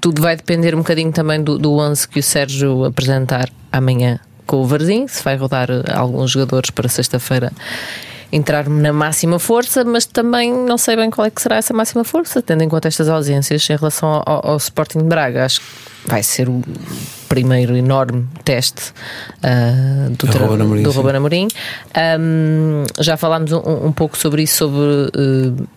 [0.00, 4.56] tudo vai depender um bocadinho também do, do 11 que o Sérgio apresentar amanhã com
[4.58, 7.52] o Varzim, se vai rodar alguns jogadores para sexta-feira
[8.32, 12.02] entrar na máxima força, mas também não sei bem qual é que será essa máxima
[12.02, 15.44] força, tendo em conta estas ausências em relação ao, ao Sporting de Braga.
[15.44, 15.66] Acho que
[16.06, 16.62] vai ser o
[17.28, 18.92] primeiro enorme teste
[19.44, 21.48] uh, do, do Ruben Amorim.
[22.18, 24.80] Um, já falámos um, um, pouco sobre isso, sobre.
[25.14, 25.68] Uh,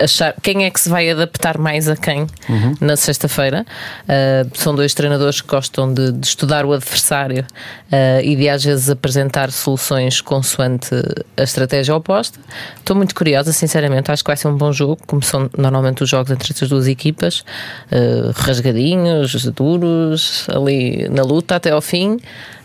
[0.00, 2.74] achar quem é que se vai adaptar mais a quem uhum.
[2.80, 3.64] na sexta-feira.
[4.04, 8.64] Uh, são dois treinadores que gostam de, de estudar o adversário uh, e de às
[8.64, 10.90] vezes apresentar soluções consoante
[11.36, 12.38] a estratégia oposta.
[12.76, 14.10] Estou muito curiosa, sinceramente.
[14.10, 16.86] Acho que vai ser um bom jogo, como são normalmente os jogos entre estas duas
[16.86, 17.44] equipas,
[17.92, 22.18] uh, rasgadinhos, duros, ali na luta até ao fim.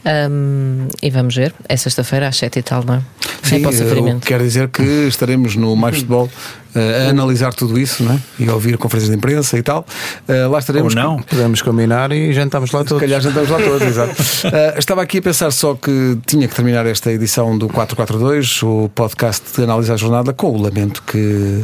[0.06, 3.02] Um, e vamos ver, é sexta-feira às 7 e tal, não é?
[3.42, 6.30] Sim, é quer dizer que estaremos no Mais Futebol
[6.76, 8.20] uh, a analisar tudo isso não é?
[8.40, 9.86] e a ouvir conferências de imprensa e tal.
[10.28, 10.96] Uh, lá estaremos.
[10.96, 11.24] Ou não, com...
[11.24, 13.02] podemos combinar e jantamos lá todos.
[13.02, 14.12] Se calhar jantamos lá todos, exato.
[14.12, 18.90] Uh, estava aqui a pensar só que tinha que terminar esta edição do 442, o
[18.94, 21.64] podcast de análise à jornada, com o lamento que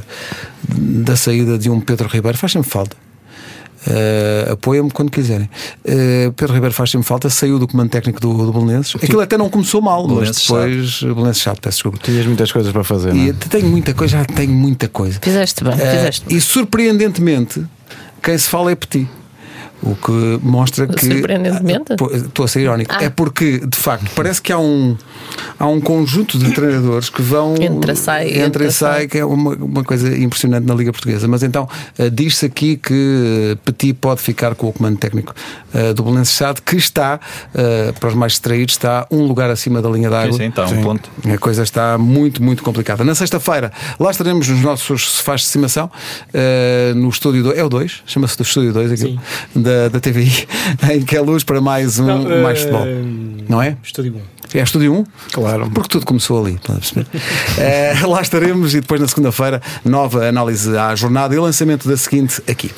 [0.68, 3.09] da saída de um Pedro Ribeiro faz sempre falta.
[3.88, 5.50] Uh, Apoia-me quando quiserem.
[5.86, 8.96] Uh, Pedro Ribeiro faz sempre falta, saiu do comando técnico do, do Belenenses.
[8.96, 12.00] Aquilo até não começou mal, mas depois Belenenses chato, peço desculpa.
[12.02, 13.16] Tinhas muitas coisas para fazer.
[13.16, 13.34] E é?
[13.34, 15.20] tenho muita coisa, já tenho muita coisa.
[15.22, 16.38] Fizeste bem, uh, fizeste bem.
[16.38, 17.64] E surpreendentemente,
[18.22, 19.08] quem se fala é Petit.
[19.82, 21.06] O que mostra que.
[21.06, 21.94] Surpreendentemente.
[22.14, 22.94] Estou a ser irónico.
[22.98, 23.06] Ah.
[23.06, 24.98] É porque, de facto, parece que há um,
[25.58, 27.56] há um conjunto de treinadores que vão.
[27.56, 28.30] Entra, sai.
[28.30, 31.28] Entra, entra e sai, que é uma, uma coisa impressionante na Liga Portuguesa.
[31.28, 31.68] Mas então,
[31.98, 35.34] uh, diz-se aqui que Petit pode ficar com o comando técnico
[35.74, 37.20] uh, do Chade, que está,
[37.54, 40.34] uh, para os mais distraídos, está um lugar acima da linha d'água.
[40.34, 41.10] Sim, sim, está um ponto.
[41.34, 43.06] A coisa está muito, muito complicada.
[43.06, 45.90] Na sexta-feira, lá estaremos nos nossos sofás de estimação,
[46.96, 47.58] no estúdio 2.
[47.58, 48.04] É o 2?
[48.06, 49.02] Chama-se do estúdio 2 aqui.
[49.02, 49.20] Sim
[49.70, 50.48] da, da TVI,
[50.92, 52.86] em que é luz para mais um não, uh, mais futebol.
[53.48, 53.78] Não é?
[53.84, 54.58] Estúdio 1.
[54.58, 55.06] É Estúdio 1?
[55.32, 55.70] Claro.
[55.70, 56.60] Porque tudo começou ali.
[57.58, 62.42] é, lá estaremos e depois na segunda-feira, nova análise à jornada e lançamento da seguinte
[62.50, 62.72] aqui.